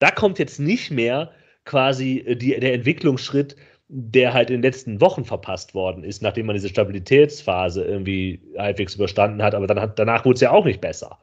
[0.00, 1.30] Da kommt jetzt nicht mehr
[1.64, 3.54] quasi äh, die, der Entwicklungsschritt,
[3.96, 8.96] der halt in den letzten Wochen verpasst worden ist, nachdem man diese Stabilitätsphase irgendwie halbwegs
[8.96, 11.20] überstanden hat, aber dann hat, danach wurde es ja auch nicht besser.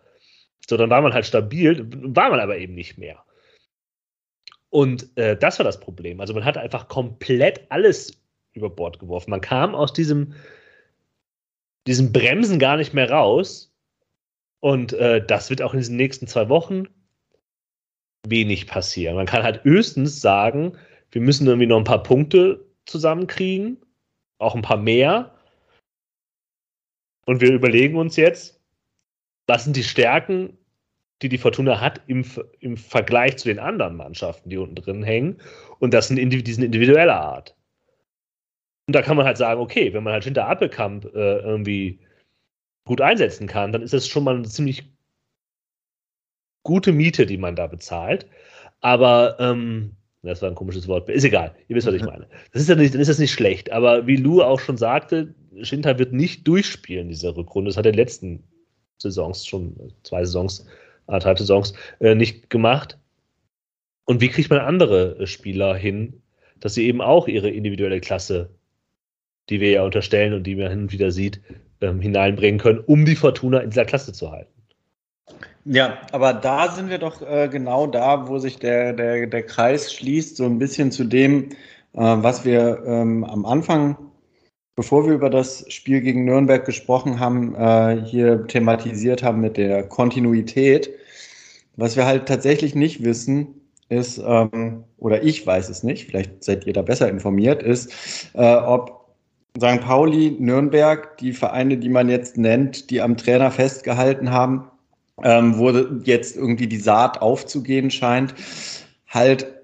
[0.69, 3.25] So, dann war man halt stabil, war man aber eben nicht mehr.
[4.69, 6.21] Und äh, das war das Problem.
[6.21, 8.13] Also man hat einfach komplett alles
[8.53, 9.31] über Bord geworfen.
[9.31, 10.33] Man kam aus diesem,
[11.87, 13.75] diesem Bremsen gar nicht mehr raus.
[14.61, 16.85] Und äh, das wird auch in diesen nächsten zwei Wochen
[18.25, 19.17] wenig passieren.
[19.17, 20.77] Man kann halt höchstens sagen,
[21.11, 23.77] wir müssen irgendwie noch ein paar Punkte zusammenkriegen,
[24.37, 25.35] auch ein paar mehr.
[27.25, 28.59] Und wir überlegen uns jetzt,
[29.47, 30.57] was sind die Stärken,
[31.21, 32.25] die die Fortuna hat im,
[32.59, 35.39] im Vergleich zu den anderen Mannschaften, die unten drin hängen.
[35.79, 37.55] Und das sind die sind individueller Art.
[38.87, 41.99] Und da kann man halt sagen, okay, wenn man halt hinter Appelkamp äh, irgendwie
[42.85, 44.83] gut einsetzen kann, dann ist das schon mal eine ziemlich
[46.63, 48.27] gute Miete, die man da bezahlt.
[48.81, 51.09] Aber ähm, das war ein komisches Wort.
[51.09, 51.55] Ist egal.
[51.67, 52.27] Ihr wisst, was ich meine.
[52.53, 53.71] Das ist ja nicht, dann ist das nicht schlecht.
[53.71, 57.69] Aber wie Lou auch schon sagte, Shinta wird nicht durchspielen, diese Rückrunde.
[57.69, 58.43] Das hat er in den letzten
[58.97, 60.65] Saisons schon, zwei Saisons,
[61.07, 62.97] anderthalb Saisons, äh, nicht gemacht.
[64.05, 66.21] Und wie kriegt man andere Spieler hin,
[66.59, 68.49] dass sie eben auch ihre individuelle Klasse,
[69.49, 71.41] die wir ja unterstellen und die man hin und wieder sieht,
[71.81, 74.50] ähm, hineinbringen können, um die Fortuna in dieser Klasse zu halten?
[75.65, 79.93] Ja, aber da sind wir doch äh, genau da, wo sich der, der, der Kreis
[79.93, 81.49] schließt, so ein bisschen zu dem,
[81.93, 83.95] äh, was wir ähm, am Anfang,
[84.75, 89.83] bevor wir über das Spiel gegen Nürnberg gesprochen haben, äh, hier thematisiert haben mit der
[89.83, 90.89] Kontinuität.
[91.75, 96.65] Was wir halt tatsächlich nicht wissen, ist, ähm, oder ich weiß es nicht, vielleicht seid
[96.65, 97.91] ihr da besser informiert, ist,
[98.33, 99.01] äh, ob
[99.57, 99.81] St.
[99.81, 104.70] Pauli, Nürnberg, die Vereine, die man jetzt nennt, die am Trainer festgehalten haben,
[105.23, 105.69] ähm, wo
[106.03, 108.33] jetzt irgendwie die Saat aufzugehen scheint,
[109.07, 109.61] halt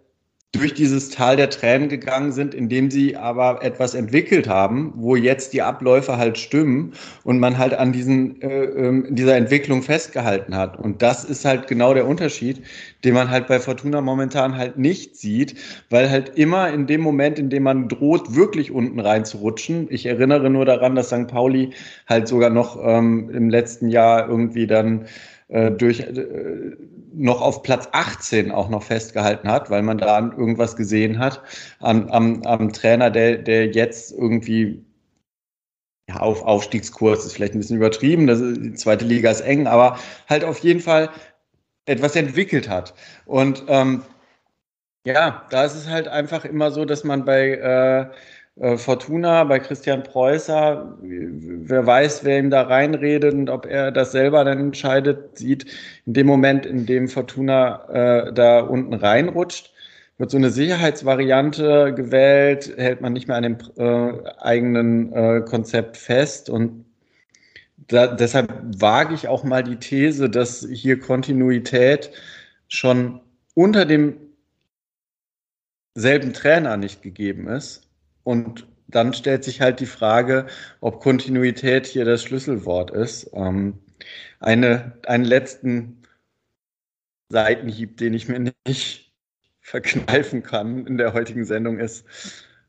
[0.53, 5.51] durch dieses Tal der Tränen gegangen sind, indem sie aber etwas entwickelt haben, wo jetzt
[5.53, 6.93] die Abläufe halt stimmen
[7.23, 10.79] und man halt an diesen, äh, äh, dieser Entwicklung festgehalten hat.
[10.79, 12.63] Und das ist halt genau der Unterschied,
[13.03, 15.55] den man halt bei Fortuna momentan halt nicht sieht,
[15.89, 19.87] weil halt immer in dem Moment, in dem man droht, wirklich unten reinzurutschen.
[19.89, 21.27] Ich erinnere nur daran, dass St.
[21.27, 21.71] Pauli
[22.07, 25.07] halt sogar noch ähm, im letzten Jahr irgendwie dann
[25.49, 26.75] äh, durch äh,
[27.13, 31.41] noch auf Platz 18 auch noch festgehalten hat, weil man da irgendwas gesehen hat
[31.79, 34.83] am, am, am Trainer, der, der jetzt irgendwie
[36.09, 39.99] ja, auf Aufstiegskurs ist vielleicht ein bisschen übertrieben, das, die zweite Liga ist eng, aber
[40.29, 41.09] halt auf jeden Fall
[41.85, 42.93] etwas entwickelt hat.
[43.25, 44.03] Und ähm,
[45.05, 48.09] ja, da ist es halt einfach immer so, dass man bei äh,
[48.59, 54.43] Fortuna, bei Christian Preußer, wer weiß, wer ihm da reinredet und ob er das selber
[54.43, 55.65] dann entscheidet, sieht,
[56.07, 59.73] in dem Moment, in dem Fortuna äh, da unten reinrutscht,
[60.17, 65.95] wird so eine Sicherheitsvariante gewählt, hält man nicht mehr an dem äh, eigenen äh, Konzept
[65.95, 66.85] fest und
[67.87, 68.51] da, deshalb
[68.81, 72.11] wage ich auch mal die These, dass hier Kontinuität
[72.67, 73.21] schon
[73.53, 74.17] unter dem
[75.93, 77.86] selben Trainer nicht gegeben ist
[78.28, 80.47] und dann stellt sich halt die Frage,
[80.82, 83.30] ob Kontinuität hier das Schlüsselwort ist.
[83.32, 83.80] Ähm,
[84.41, 86.03] eine, einen letzten
[87.30, 89.13] Seitenhieb, den ich mir nicht
[89.61, 92.05] verkneifen kann in der heutigen Sendung ist,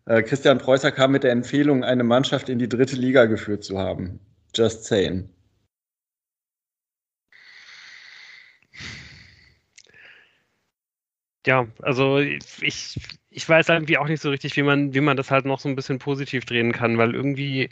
[0.06, 3.78] äh, Christian Preußer kam mit der Empfehlung, eine Mannschaft in die dritte Liga geführt zu
[3.78, 4.20] haben.
[4.54, 5.28] Just saying.
[11.46, 15.30] Ja, also ich, ich weiß irgendwie auch nicht so richtig, wie man, wie man das
[15.30, 17.70] halt noch so ein bisschen positiv drehen kann, weil irgendwie,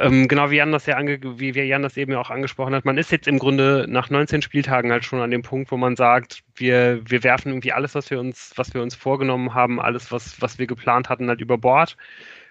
[0.00, 2.98] ähm, genau wie Jan das ja ange wie Jan das eben auch angesprochen hat, man
[2.98, 6.42] ist jetzt im Grunde nach 19 Spieltagen halt schon an dem Punkt, wo man sagt,
[6.56, 10.42] wir, wir werfen irgendwie alles, was wir uns, was wir uns vorgenommen haben, alles, was,
[10.42, 11.96] was wir geplant hatten, halt über Bord,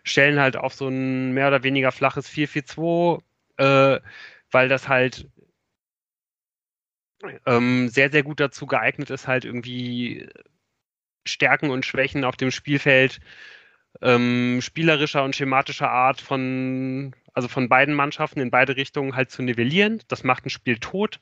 [0.04, 3.22] stellen halt auf so ein mehr oder weniger flaches 4-4-2,
[3.58, 4.00] äh,
[4.52, 5.28] weil das halt
[7.46, 10.30] ähm, sehr, sehr gut dazu geeignet ist, halt irgendwie
[11.26, 13.20] Stärken und Schwächen auf dem Spielfeld
[14.02, 19.42] ähm, spielerischer und schematischer Art von, also von beiden Mannschaften in beide Richtungen halt zu
[19.42, 20.02] nivellieren.
[20.08, 21.20] Das macht ein Spiel tot.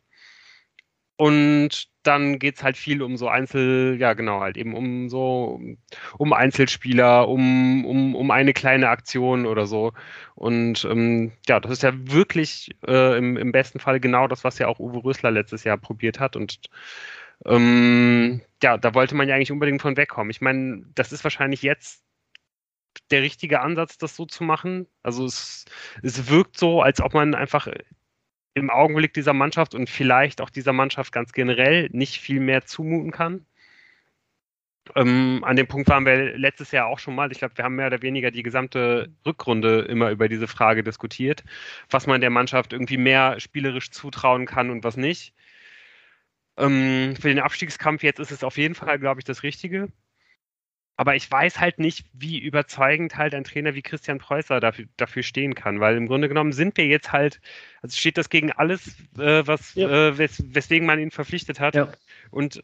[1.19, 5.59] Und dann geht es halt viel um so Einzel, ja genau, halt eben um so,
[6.19, 9.93] um Einzelspieler, um, um, um eine kleine Aktion oder so.
[10.35, 14.59] Und ähm, ja, das ist ja wirklich äh, im, im besten Fall genau das, was
[14.59, 16.35] ja auch Uwe Rösler letztes Jahr probiert hat.
[16.35, 16.59] Und
[17.45, 20.31] ähm, ja, da wollte man ja eigentlich unbedingt von wegkommen.
[20.31, 22.03] Ich meine, das ist wahrscheinlich jetzt
[23.11, 24.87] der richtige Ansatz, das so zu machen.
[25.03, 25.65] Also es,
[26.01, 27.67] es wirkt so, als ob man einfach
[28.53, 33.11] im Augenblick dieser Mannschaft und vielleicht auch dieser Mannschaft ganz generell nicht viel mehr zumuten
[33.11, 33.45] kann.
[34.95, 37.31] Ähm, an dem Punkt waren wir letztes Jahr auch schon mal.
[37.31, 41.43] Ich glaube, wir haben mehr oder weniger die gesamte Rückrunde immer über diese Frage diskutiert,
[41.89, 45.33] was man der Mannschaft irgendwie mehr spielerisch zutrauen kann und was nicht.
[46.57, 49.89] Ähm, für den Abstiegskampf jetzt ist es auf jeden Fall, glaube ich, das Richtige.
[50.99, 55.21] Aber ich weiß halt nicht, wie überzeugend halt ein Trainer wie Christian Preußer dafür, dafür
[55.21, 57.39] stehen kann, weil im Grunde genommen sind wir jetzt halt,
[57.83, 58.87] also steht das gegen alles,
[59.19, 59.87] äh, was, ja.
[60.09, 61.75] äh, wes weswegen man ihn verpflichtet hat.
[61.75, 61.93] Ja.
[62.31, 62.63] Und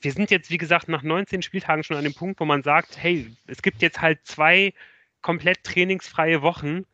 [0.00, 2.96] wir sind jetzt, wie gesagt, nach 19 Spieltagen schon an dem Punkt, wo man sagt,
[2.96, 4.72] hey, es gibt jetzt halt zwei
[5.20, 6.84] komplett trainingsfreie Wochen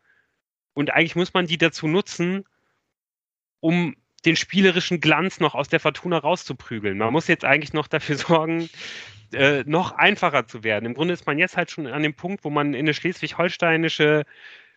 [0.72, 2.44] und eigentlich muss man die dazu nutzen,
[3.58, 6.98] um den spielerischen Glanz noch aus der Fortuna rauszuprügeln.
[6.98, 8.68] Man muss jetzt eigentlich noch dafür sorgen,
[9.32, 10.86] äh, noch einfacher zu werden.
[10.86, 14.24] Im Grunde ist man jetzt halt schon an dem Punkt, wo man in eine schleswig-holsteinische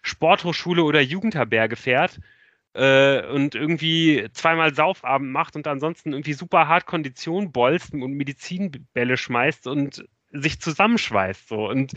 [0.02, 2.20] Sporthochschule oder Jugendherberge fährt
[2.74, 9.18] äh, und irgendwie zweimal Saufabend macht und ansonsten irgendwie super hart Kondition bolzt und Medizinbälle
[9.18, 11.48] schmeißt und sich zusammenschweißt.
[11.48, 11.70] So.
[11.70, 11.94] Und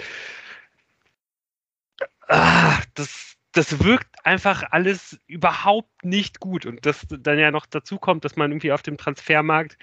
[2.28, 6.66] ah, das, das wirkt einfach alles überhaupt nicht gut.
[6.66, 9.78] Und das dann ja noch dazu kommt, dass man irgendwie auf dem Transfermarkt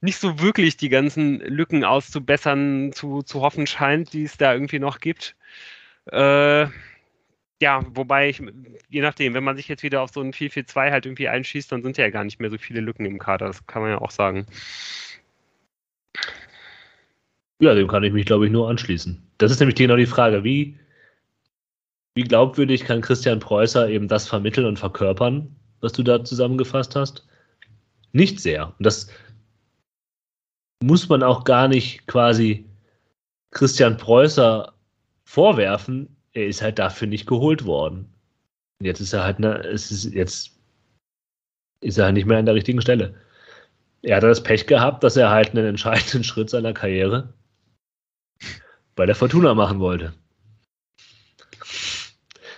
[0.00, 4.78] nicht so wirklich die ganzen Lücken auszubessern zu, zu hoffen scheint, die es da irgendwie
[4.80, 5.36] noch gibt.
[6.10, 6.66] Äh,
[7.62, 8.42] ja, wobei ich,
[8.88, 11.82] je nachdem, wenn man sich jetzt wieder auf so ein 4-4-2 halt irgendwie einschießt, dann
[11.82, 14.10] sind ja gar nicht mehr so viele Lücken im Kader, das kann man ja auch
[14.10, 14.46] sagen.
[17.60, 19.22] Ja, dem kann ich mich, glaube ich, nur anschließen.
[19.36, 20.78] Das ist nämlich genau die Frage, wie,
[22.20, 27.26] wie glaubwürdig kann Christian Preußer eben das vermitteln und verkörpern, was du da zusammengefasst hast?
[28.12, 28.74] Nicht sehr.
[28.78, 29.08] Und das,
[30.82, 32.66] muss man auch gar nicht quasi
[33.52, 34.74] Christian Preußer
[35.24, 36.14] vorwerfen.
[36.34, 38.12] Er ist halt dafür nicht geholt worden.
[38.82, 40.58] Jetzt ist er halt, ne, es ist jetzt
[41.82, 43.14] ist er halt nicht mehr an der richtigen Stelle.
[44.02, 47.32] Er hat das Pech gehabt, dass er halt einen entscheidenden Schritt seiner Karriere
[48.94, 50.12] bei der Fortuna machen wollte.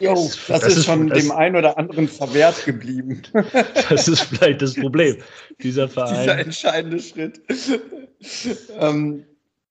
[0.02, 3.22] Jo, das, das, ist, ist schon das, dem einen oder anderen verwehrt geblieben.
[3.88, 5.16] Das ist vielleicht das Problem.
[5.62, 6.20] Dieser Verein.
[6.20, 7.40] Dieser entscheidende Schritt.
[8.80, 9.24] ähm,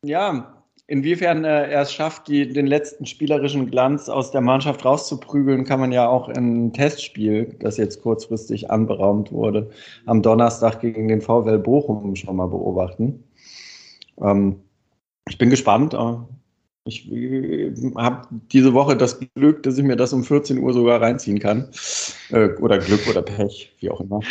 [0.03, 5.65] ja, inwiefern äh, er es schafft, die, den letzten spielerischen Glanz aus der Mannschaft rauszuprügeln,
[5.65, 9.69] kann man ja auch im Testspiel, das jetzt kurzfristig anberaumt wurde,
[10.05, 13.23] am Donnerstag gegen den VW Bochum schon mal beobachten.
[14.21, 14.61] Ähm,
[15.27, 15.93] ich bin gespannt.
[16.85, 20.99] Ich äh, habe diese Woche das Glück, dass ich mir das um 14 Uhr sogar
[20.99, 21.69] reinziehen kann.
[22.29, 24.21] Äh, oder Glück oder Pech, wie auch immer.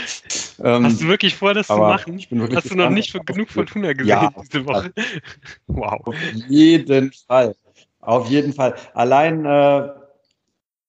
[0.62, 2.20] Ähm, Hast du wirklich vor, das zu machen?
[2.52, 4.92] Hast du noch nicht genug Fortuna gesehen ja, diese Woche?
[5.68, 6.00] wow.
[6.04, 6.16] Auf
[6.48, 7.54] jeden Fall.
[8.00, 8.74] Auf jeden Fall.
[8.94, 9.88] Allein äh,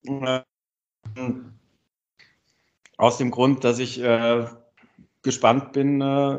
[0.06, 0.42] äh,
[2.98, 4.46] aus dem Grund, dass ich äh,
[5.22, 6.38] gespannt bin, äh,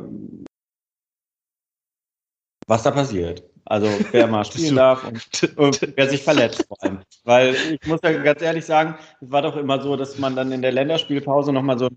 [2.66, 3.51] was da passiert.
[3.64, 5.22] Also wer mal spielen darf und,
[5.58, 7.00] und, wer sich verletzt vor allem.
[7.24, 10.52] Weil ich muss ja ganz ehrlich sagen, es war doch immer so, dass man dann
[10.52, 11.88] in der Länderspielpause nochmal so,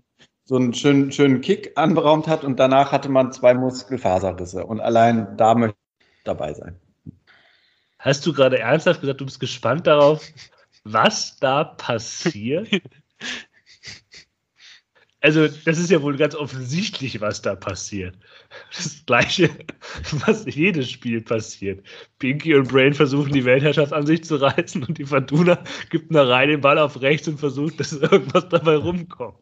[0.44, 4.64] so einen schönen, schönen Kick anberaumt hat und danach hatte man zwei Muskelfaserrisse.
[4.64, 6.80] Und allein da möchte ich dabei sein.
[7.98, 10.22] Hast du gerade ernsthaft gesagt, du bist gespannt darauf,
[10.84, 12.68] was da passiert?
[15.20, 18.16] Also, das ist ja wohl ganz offensichtlich, was da passiert.
[18.76, 19.50] Das Gleiche,
[20.26, 21.84] was jedes Spiel passiert.
[22.18, 26.28] Pinky und Brain versuchen, die Weltherrschaft an sich zu reißen und die Fortuna gibt eine
[26.28, 29.38] Reihe den Ball auf rechts und versucht, dass irgendwas dabei rumkommt.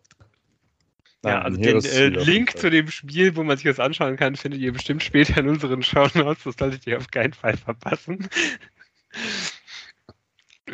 [1.24, 4.60] Ja, also den äh, Link zu dem Spiel, wo man sich das anschauen kann, findet
[4.60, 6.44] ihr bestimmt später in unseren Show Notes.
[6.44, 8.28] Das solltet ihr auf keinen Fall verpassen.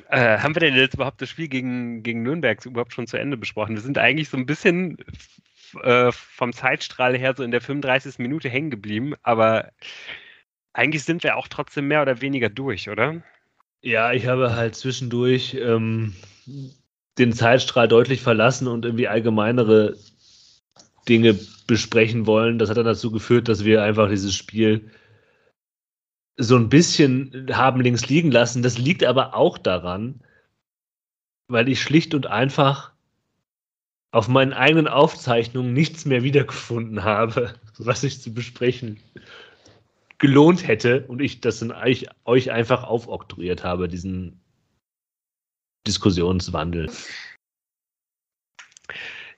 [0.08, 3.36] Äh, haben wir denn jetzt überhaupt das Spiel gegen, gegen Nürnberg überhaupt schon zu Ende
[3.36, 3.74] besprochen?
[3.74, 4.98] Wir sind eigentlich so ein bisschen
[5.82, 8.18] äh, vom Zeitstrahl her so in der 35.
[8.18, 9.72] Minute hängen geblieben, aber
[10.72, 13.22] eigentlich sind wir auch trotzdem mehr oder weniger durch, oder?
[13.82, 16.14] Ja, ich habe halt zwischendurch ähm,
[17.18, 19.96] den Zeitstrahl deutlich verlassen und irgendwie allgemeinere
[21.08, 22.58] Dinge besprechen wollen.
[22.58, 24.90] Das hat dann dazu geführt, dass wir einfach dieses Spiel
[26.40, 28.62] so ein bisschen haben links liegen lassen.
[28.62, 30.20] Das liegt aber auch daran,
[31.48, 32.92] weil ich schlicht und einfach
[34.12, 38.98] auf meinen eigenen Aufzeichnungen nichts mehr wiedergefunden habe, was ich zu besprechen
[40.18, 44.38] gelohnt hätte und ich das in euch, euch einfach aufoktroyiert habe, diesen
[45.86, 46.90] Diskussionswandel.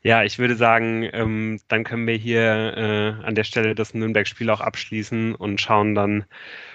[0.02, 2.42] Ja, ich würde sagen, ähm, dann können wir hier
[2.76, 6.24] äh, an der Stelle das Nürnberg-Spiel auch abschließen und schauen dann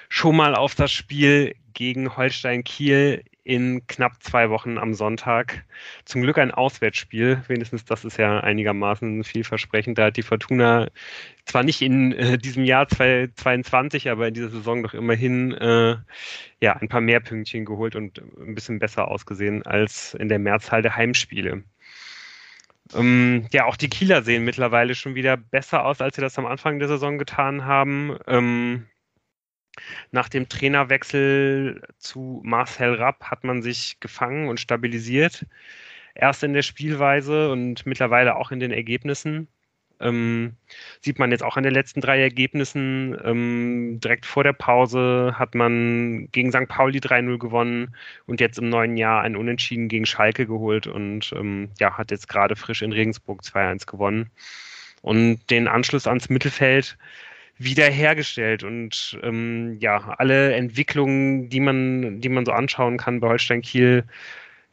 [0.09, 5.63] schon mal auf das Spiel gegen Holstein Kiel in knapp zwei Wochen am Sonntag.
[6.03, 9.97] Zum Glück ein Auswärtsspiel, wenigstens das ist ja einigermaßen vielversprechend.
[9.97, 10.87] Da hat die Fortuna
[11.45, 15.95] zwar nicht in äh, diesem Jahr 2022, aber in dieser Saison doch immerhin äh,
[16.59, 20.81] ja, ein paar mehr Pünktchen geholt und ein bisschen besser ausgesehen als in der Mehrzahl
[20.81, 21.63] der Heimspiele.
[22.95, 26.45] Ähm, ja, auch die Kieler sehen mittlerweile schon wieder besser aus, als sie das am
[26.45, 28.17] Anfang der Saison getan haben.
[28.27, 28.87] Ähm,
[30.11, 35.45] nach dem Trainerwechsel zu Marcel Rapp hat man sich gefangen und stabilisiert.
[36.15, 39.47] Erst in der Spielweise und mittlerweile auch in den Ergebnissen.
[39.99, 40.55] Ähm,
[41.01, 43.17] sieht man jetzt auch an den letzten drei Ergebnissen.
[43.23, 46.67] Ähm, direkt vor der Pause hat man gegen St.
[46.67, 51.69] Pauli 3-0 gewonnen und jetzt im neuen Jahr ein Unentschieden gegen Schalke geholt und ähm,
[51.79, 54.29] ja, hat jetzt gerade frisch in Regensburg 2-1 gewonnen.
[55.01, 56.97] Und den Anschluss ans Mittelfeld
[57.59, 63.61] wiederhergestellt und ähm, ja, alle Entwicklungen, die man, die man so anschauen kann bei Holstein
[63.61, 64.05] Kiel,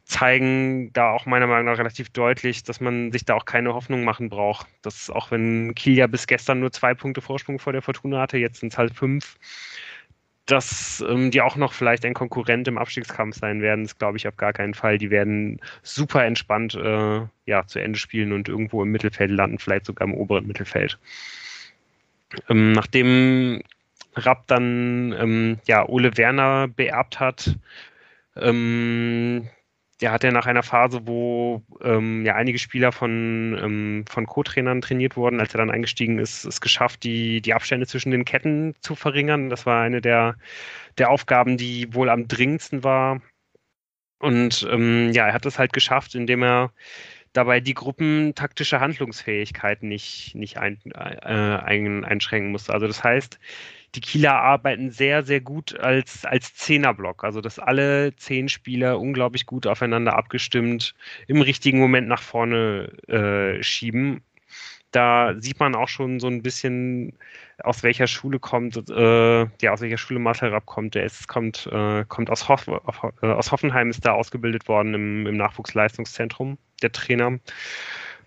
[0.04, 4.04] zeigen da auch meiner Meinung nach relativ deutlich, dass man sich da auch keine Hoffnung
[4.04, 4.66] machen braucht.
[4.82, 8.38] Dass auch wenn Kiel ja bis gestern nur zwei Punkte Vorsprung vor der Fortuna hatte,
[8.38, 9.38] jetzt sind es halt fünf,
[10.46, 14.28] dass ähm, die auch noch vielleicht ein Konkurrent im Abstiegskampf sein werden, das glaube ich
[14.28, 14.98] auf gar keinen Fall.
[14.98, 19.86] Die werden super entspannt äh, ja, zu Ende spielen und irgendwo im Mittelfeld landen, vielleicht
[19.86, 20.98] sogar im oberen Mittelfeld.
[22.48, 23.62] Ähm, nachdem
[24.16, 27.56] Rapp dann ähm, ja, Ole Werner beerbt hat,
[28.36, 29.48] ähm,
[30.00, 34.80] der hat ja nach einer Phase, wo ähm, ja einige Spieler von, ähm, von Co-Trainern
[34.80, 38.74] trainiert wurden, als er dann eingestiegen ist, es geschafft, die, die Abstände zwischen den Ketten
[38.80, 39.50] zu verringern.
[39.50, 40.36] Das war eine der,
[40.98, 43.20] der Aufgaben, die wohl am dringendsten war.
[44.18, 46.72] Und ähm, ja, er hat es halt geschafft, indem er
[47.34, 52.72] dabei die Gruppen taktische Handlungsfähigkeit nicht, nicht ein, äh, ein, einschränken musste.
[52.72, 53.38] Also das heißt,
[53.96, 57.24] die Kieler arbeiten sehr, sehr gut als, als Zehnerblock.
[57.24, 60.94] Also dass alle zehn Spieler unglaublich gut aufeinander abgestimmt
[61.26, 64.22] im richtigen Moment nach vorne äh, schieben.
[64.94, 67.18] Da sieht man auch schon so ein bisschen,
[67.58, 70.94] aus welcher Schule kommt, äh, ja, aus welcher Schule Marcel Rapp kommt.
[70.94, 75.26] Der ist, kommt, äh, kommt aus, Hoff, äh, aus Hoffenheim, ist da ausgebildet worden im,
[75.26, 77.40] im Nachwuchsleistungszentrum der Trainer.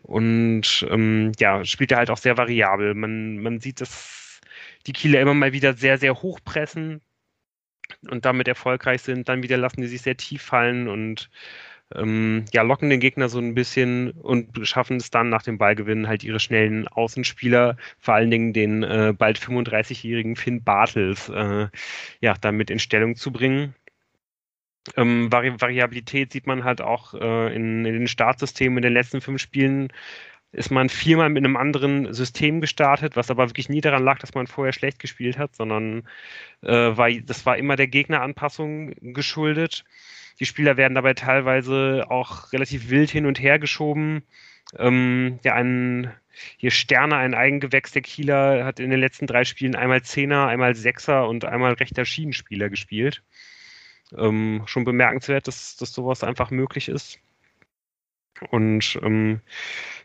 [0.04, 2.96] Und ähm, ja, spielt er halt auch sehr variabel.
[2.96, 4.42] Man, man sieht, dass
[4.88, 7.00] die Kieler immer mal wieder sehr, sehr hoch pressen
[8.10, 9.30] und damit erfolgreich sind.
[9.30, 11.30] Dann wieder lassen die sich sehr tief fallen und
[11.96, 16.08] ähm, ja, locken den Gegner so ein bisschen und schaffen es dann nach dem Ballgewinn
[16.08, 21.68] halt ihre schnellen Außenspieler, vor allen Dingen den äh, bald 35-jährigen Finn Bartels, äh,
[22.22, 23.74] ja, damit in Stellung zu bringen.
[24.96, 28.78] Ähm, Vari Variabilität sieht man halt auch äh, in, in, den Startsystemen.
[28.78, 29.92] In den letzten fünf Spielen
[30.52, 34.34] ist man viermal mit einem anderen System gestartet, was aber wirklich nie daran lag, dass
[34.34, 36.08] man vorher schlecht gespielt hat, sondern
[36.62, 39.84] äh, war, das war immer der Gegneranpassung geschuldet.
[40.40, 44.24] Die Spieler werden dabei teilweise auch relativ wild hin und her geschoben.
[44.78, 46.14] Ähm, ja, ein
[46.58, 50.76] hier Sterne, ein Eigengewächs der Kieler, hat in den letzten drei Spielen einmal Zehner, einmal
[50.76, 53.24] Sechser und einmal rechter Schienenspieler gespielt.
[54.16, 57.20] Ähm, schon bemerkenswert, dass, dass sowas einfach möglich ist.
[58.50, 59.42] Und ähm,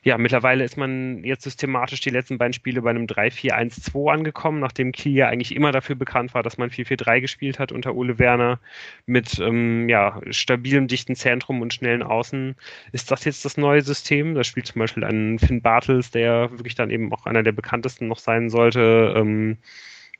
[0.02, 4.90] ja, mittlerweile ist man jetzt systematisch die letzten beiden Spiele bei einem 3-4-1-2 angekommen, nachdem
[4.90, 8.58] Kiel ja eigentlich immer dafür bekannt war, dass man 4-4-3 gespielt hat unter Ole Werner
[9.06, 12.56] mit ähm, ja, stabilem, dichten Zentrum und schnellen Außen.
[12.90, 14.34] Ist das jetzt das neue System?
[14.34, 18.08] Da spielt zum Beispiel ein Finn Bartels, der wirklich dann eben auch einer der bekanntesten
[18.08, 19.58] noch sein sollte, ähm,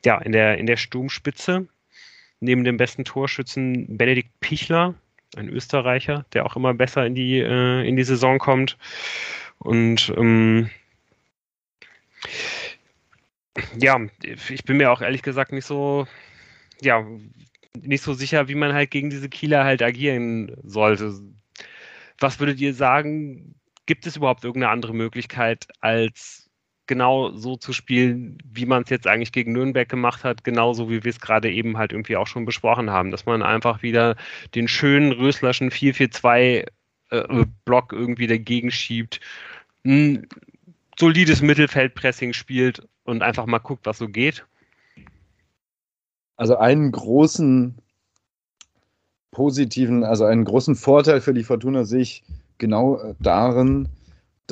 [0.05, 1.67] ja, in der, in der Sturmspitze
[2.43, 4.95] neben dem besten Torschützen Benedikt Pichler,
[5.37, 8.79] ein Österreicher, der auch immer besser in die, äh, in die Saison kommt.
[9.59, 10.71] Und ähm,
[13.79, 16.07] Ja, ich bin mir auch ehrlich gesagt nicht so,
[16.81, 17.07] ja,
[17.81, 21.21] nicht so sicher, wie man halt gegen diese Kieler halt agieren sollte.
[22.19, 23.55] Was würdet ihr sagen?
[23.87, 26.51] Gibt es überhaupt irgendeine andere Möglichkeit, als
[26.87, 31.05] genau so zu spielen, wie man es jetzt eigentlich gegen Nürnberg gemacht hat, genauso wie
[31.05, 34.17] wir es gerade eben halt irgendwie auch schon besprochen haben, dass man einfach wieder
[34.55, 36.67] den schönen Röslerschen 4-4-2
[37.11, 37.47] äh,
[37.93, 39.21] irgendwie dagegen schiebt,
[39.85, 40.27] ein
[40.99, 44.45] solides Mittelfeldpressing spielt und einfach mal guckt, was so geht.
[46.37, 47.79] Also einen großen
[49.31, 52.23] positiven, also einen großen Vorteil für die Fortuna sehe ich
[52.59, 53.89] genau äh, darin,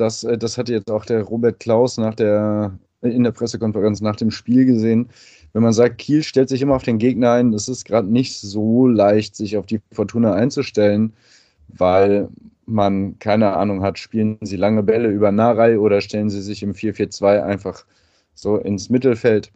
[0.01, 4.15] dass äh, das hatte jetzt auch der Robert Klaus nach der in der Pressekonferenz nach
[4.15, 5.09] dem Spiel gesehen.
[5.53, 8.37] Wenn man sagt, Kiel stellt sich immer auf den Gegner ein, es ist gerade nicht
[8.37, 11.13] so leicht, sich auf die Fortuna einzustellen,
[11.67, 12.29] weil
[12.67, 16.73] man keine Ahnung hat, spielen sie lange Bälle über Narei oder stellen sie sich im
[16.73, 17.85] 4-4-2 einfach
[18.35, 19.51] so ins Mittelfeld.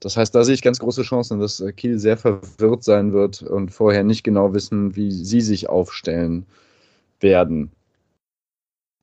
[0.00, 3.42] Das heißt, da sehe ich ganz große Chancen, dass äh, Kiel sehr verwirrt sein wird
[3.42, 6.44] und vorher nicht genau wissen, wie sie sich aufstellen
[7.20, 7.70] werden.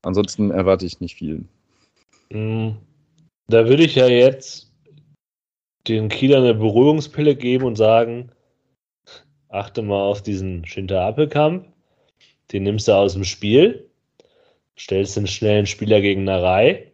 [0.02, 1.44] Ansonsten erwarte ich nicht viel.
[2.30, 2.70] Mm,
[3.48, 4.72] da würde ich ja jetzt
[5.88, 8.30] den Kieler eine Beruhigungspille geben und sagen,
[9.48, 11.66] achte mal auf diesen Schinter-Appelkamp,
[12.52, 13.90] den nimmst du aus dem Spiel,
[14.78, 16.92] stellst den schnellen Spieler gegen Narei,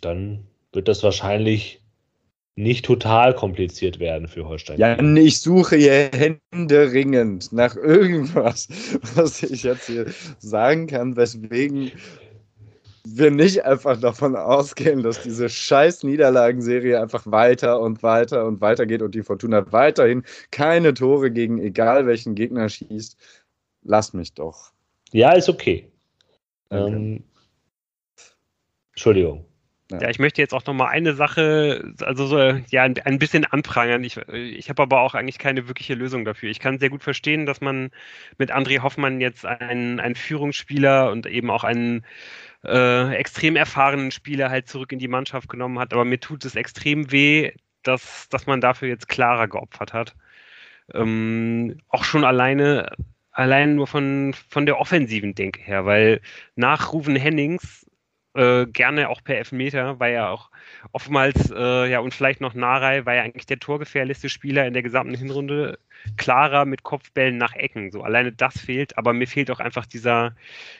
[0.00, 1.82] dann wird das wahrscheinlich
[2.58, 4.78] nicht total kompliziert werden für Holstein.
[4.78, 8.68] Ja, ich suche hier händeringend nach irgendwas,
[9.14, 10.06] was ich jetzt hier
[10.38, 11.92] sagen kann, weswegen
[13.04, 18.86] wir nicht einfach davon ausgehen, dass diese scheiß Niederlagenserie einfach weiter und weiter und weiter
[18.86, 23.16] geht und die Fortuna weiterhin keine Tore gegen egal welchen Gegner schießt.
[23.82, 24.72] Lass mich doch.
[25.12, 25.88] Ja, ist okay.
[26.70, 27.22] Ähm,
[28.90, 29.47] Entschuldigung.
[29.90, 30.10] Ja.
[30.10, 34.04] ich möchte jetzt auch noch mal eine Sache, also so, ja, ein bisschen anprangern.
[34.04, 36.50] Ich, ich habe aber auch eigentlich keine wirkliche Lösung dafür.
[36.50, 37.90] Ich kann sehr gut verstehen, dass man
[38.36, 42.04] mit André Hoffmann jetzt einen, einen Führungsspieler und eben auch einen
[42.64, 45.94] äh, extrem erfahrenen Spieler halt zurück in die Mannschaft genommen hat.
[45.94, 50.14] Aber mir tut es extrem weh, dass, dass man dafür jetzt klarer geopfert hat.
[50.92, 52.92] Ähm, auch schon alleine,
[53.30, 56.20] allein nur von, von der offensiven Denke her, weil
[56.56, 57.87] nach Ruven Hennings
[58.38, 60.50] äh, gerne auch per Elfmeter, weil er auch
[60.92, 64.84] oftmals, äh, ja, und vielleicht noch Narei, war ja eigentlich der torgefährlichste Spieler in der
[64.84, 65.78] gesamten Hinrunde,
[66.16, 67.90] klarer mit Kopfbällen nach Ecken.
[67.90, 70.36] So alleine das fehlt, aber mir fehlt auch einfach dieser,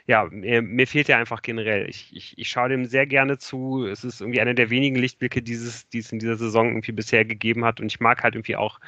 [0.06, 1.88] ja, mir, mir fehlt er einfach generell.
[1.88, 3.86] Ich, ich, ich schaue dem sehr gerne zu.
[3.86, 7.24] Es ist irgendwie einer der wenigen Lichtblicke, dieses, die es in dieser Saison irgendwie bisher
[7.24, 7.80] gegeben hat.
[7.80, 8.78] Und ich mag halt irgendwie auch,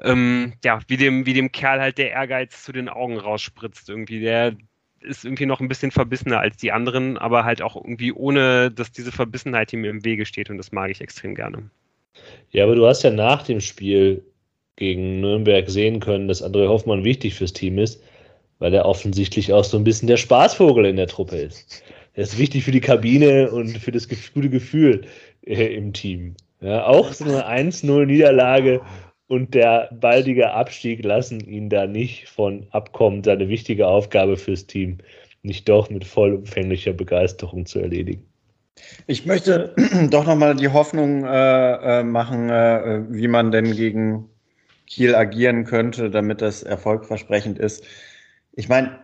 [0.00, 3.88] ähm, ja, wie dem, wie dem Kerl halt der Ehrgeiz zu den Augen rausspritzt.
[3.88, 4.56] Irgendwie, der,
[5.04, 8.92] ist irgendwie noch ein bisschen verbissener als die anderen, aber halt auch irgendwie ohne, dass
[8.92, 11.70] diese Verbissenheit ihm im Wege steht und das mag ich extrem gerne.
[12.50, 14.24] Ja, aber du hast ja nach dem Spiel
[14.76, 18.02] gegen Nürnberg sehen können, dass André Hoffmann wichtig fürs Team ist,
[18.58, 21.82] weil er offensichtlich auch so ein bisschen der Spaßvogel in der Truppe ist.
[22.14, 25.02] Er ist wichtig für die Kabine und für das gute Gefühl
[25.46, 26.34] äh, im Team.
[26.60, 28.80] Ja, auch so eine 1-0-Niederlage
[29.28, 34.98] und der baldige Abstieg lassen ihn da nicht von abkommen, seine wichtige Aufgabe fürs Team
[35.44, 38.26] nicht doch mit vollumfänglicher Begeisterung zu erledigen.
[39.06, 39.74] Ich möchte
[40.10, 44.28] doch nochmal die Hoffnung äh, äh, machen, äh, wie man denn gegen
[44.86, 47.84] Kiel agieren könnte, damit das erfolgversprechend ist.
[48.52, 48.98] Ich meine,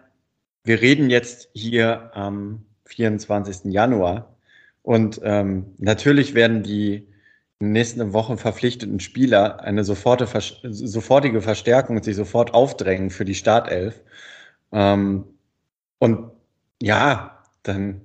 [0.64, 3.72] wir reden jetzt hier am 24.
[3.72, 4.36] Januar
[4.82, 7.09] und ähm, natürlich werden die
[7.60, 14.02] nächsten Wochen verpflichteten Spieler eine sofortige Verstärkung und sich sofort aufdrängen für die Startelf.
[14.72, 15.24] Ähm,
[15.98, 16.30] und
[16.82, 18.00] ja, dann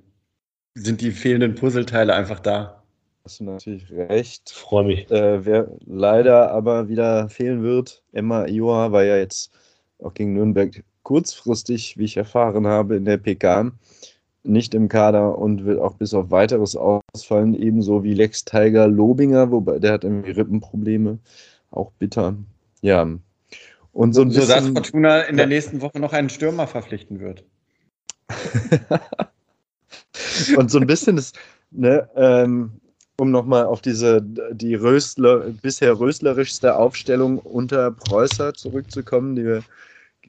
[0.74, 2.82] sind die fehlenden Puzzleteile einfach da.
[3.24, 4.50] Hast du natürlich recht.
[4.50, 5.10] Freue mich.
[5.10, 9.52] Äh, wer leider aber wieder fehlen wird, Emma Ioa war ja jetzt
[9.98, 13.72] auch gegen Nürnberg kurzfristig, wie ich erfahren habe, in der PK
[14.46, 19.50] nicht im Kader und wird auch bis auf weiteres ausfallen, ebenso wie Lex Tiger Lobinger,
[19.50, 21.18] wobei der hat irgendwie Rippenprobleme,
[21.70, 22.36] auch bitter.
[22.82, 23.06] Ja.
[23.92, 27.44] Und so, ein so dass Fortuna in der nächsten Woche noch einen Stürmer verpflichten wird.
[30.56, 31.38] und so ein bisschen ist,
[31.70, 32.72] ne, ähm,
[33.18, 39.62] um nochmal auf diese die Rösler, bisher röslerischste Aufstellung unter Preußer zurückzukommen, die wir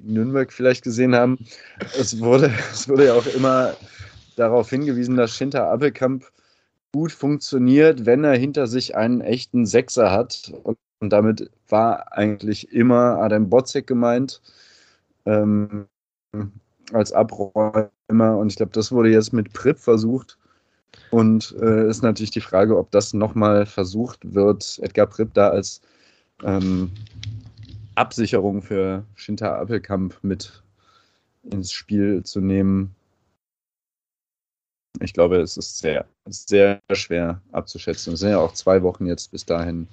[0.01, 1.37] Nürnberg vielleicht gesehen haben.
[1.97, 3.75] Es wurde, es wurde ja auch immer
[4.35, 6.25] darauf hingewiesen, dass Schinter Appelkamp
[6.93, 10.51] gut funktioniert, wenn er hinter sich einen echten Sechser hat.
[10.63, 14.41] Und, und damit war eigentlich immer Adam Botzek gemeint
[15.25, 15.85] ähm,
[16.93, 17.89] als Abräumer.
[18.09, 20.37] Und ich glaube, das wurde jetzt mit Pripp versucht.
[21.11, 25.81] Und äh, ist natürlich die Frage, ob das nochmal versucht wird, Edgar Pripp da als
[26.43, 26.91] ähm,
[27.97, 30.63] Absicherung für Shinta Appelkamp mit
[31.43, 32.95] ins Spiel zu nehmen.
[35.01, 38.13] Ich glaube, es ist sehr, sehr schwer abzuschätzen.
[38.13, 39.87] Es sind ja auch zwei Wochen jetzt bis dahin.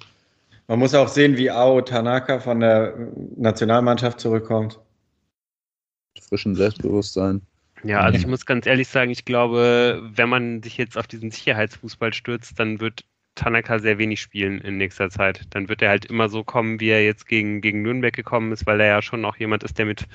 [0.67, 2.95] Man muss auch sehen, wie Ao Tanaka von der
[3.37, 4.81] Nationalmannschaft zurückkommt.
[6.21, 7.43] Frischen Selbstbewusstsein.
[7.83, 11.31] Ja, also ich muss ganz ehrlich sagen, ich glaube, wenn man sich jetzt auf diesen
[11.31, 15.43] Sicherheitsfußball stürzt, dann wird Tanaka sehr wenig spielen in nächster Zeit.
[15.51, 18.67] Dann wird er halt immer so kommen, wie er jetzt gegen, gegen Nürnberg gekommen ist,
[18.67, 20.07] weil er ja schon auch jemand ist, der mit,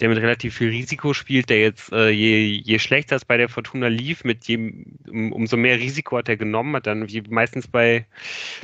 [0.00, 3.48] der mit relativ viel Risiko spielt, der jetzt äh, je, je schlechter es bei der
[3.48, 7.66] Fortuna lief, mit jedem, um, umso mehr Risiko hat er genommen, hat dann wie meistens
[7.66, 8.06] bei,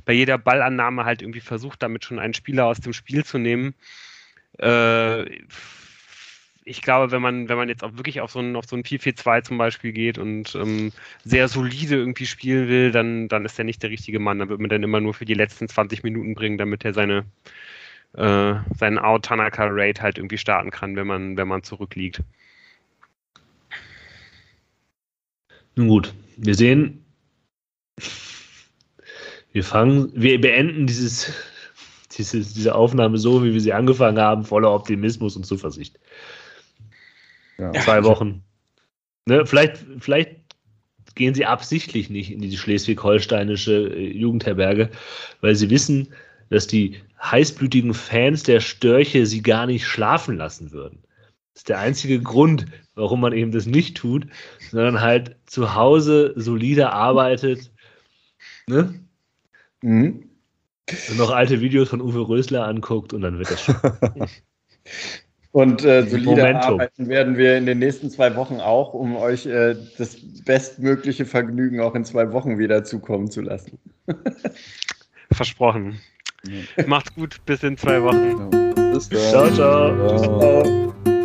[0.04, 3.74] bei jeder Ballannahme halt irgendwie versucht, damit schon einen Spieler aus dem Spiel zu nehmen.
[4.58, 5.24] Äh,
[6.68, 8.82] ich glaube, wenn man, wenn man jetzt auch wirklich auf so ein, auf so ein
[8.82, 10.92] 4-4-2 zum Beispiel geht und ähm,
[11.24, 14.38] sehr solide irgendwie spielen will, dann, dann ist er nicht der richtige Mann.
[14.38, 17.24] Dann wird man dann immer nur für die letzten 20 Minuten bringen, damit er seine,
[18.14, 22.22] äh, seinen Out-Tanaka-Rate halt irgendwie starten kann, wenn man, wenn man zurückliegt.
[25.74, 27.04] Nun gut, wir sehen,
[29.52, 31.32] wir fangen, wir beenden dieses,
[32.12, 35.98] diese, diese Aufnahme so, wie wir sie angefangen haben, voller Optimismus und Zuversicht.
[37.58, 37.72] Ja.
[37.72, 38.42] Zwei Wochen.
[39.26, 40.36] Ne, vielleicht, vielleicht
[41.14, 44.90] gehen sie absichtlich nicht in die schleswig-holsteinische äh, Jugendherberge,
[45.40, 46.08] weil sie wissen,
[46.48, 51.02] dass die heißblütigen Fans der Störche sie gar nicht schlafen lassen würden.
[51.52, 54.26] Das ist der einzige Grund, warum man eben das nicht tut,
[54.70, 57.72] sondern halt zu Hause solide arbeitet.
[58.68, 58.94] Ne?
[59.82, 60.30] Mhm.
[61.10, 63.76] Und noch alte Videos von Uwe Rösler anguckt und dann wird das schon.
[65.52, 66.60] Und äh, solide Momentum.
[66.60, 71.80] arbeiten werden wir in den nächsten zwei Wochen auch, um euch äh, das bestmögliche Vergnügen
[71.80, 73.78] auch in zwei Wochen wieder zukommen zu lassen.
[75.32, 76.00] Versprochen.
[76.46, 76.84] Ja.
[76.86, 78.50] Macht's gut, bis in zwei Wochen.
[78.92, 79.20] Bis dann.
[79.30, 79.50] ciao.
[79.52, 80.18] ciao.
[80.18, 81.17] ciao.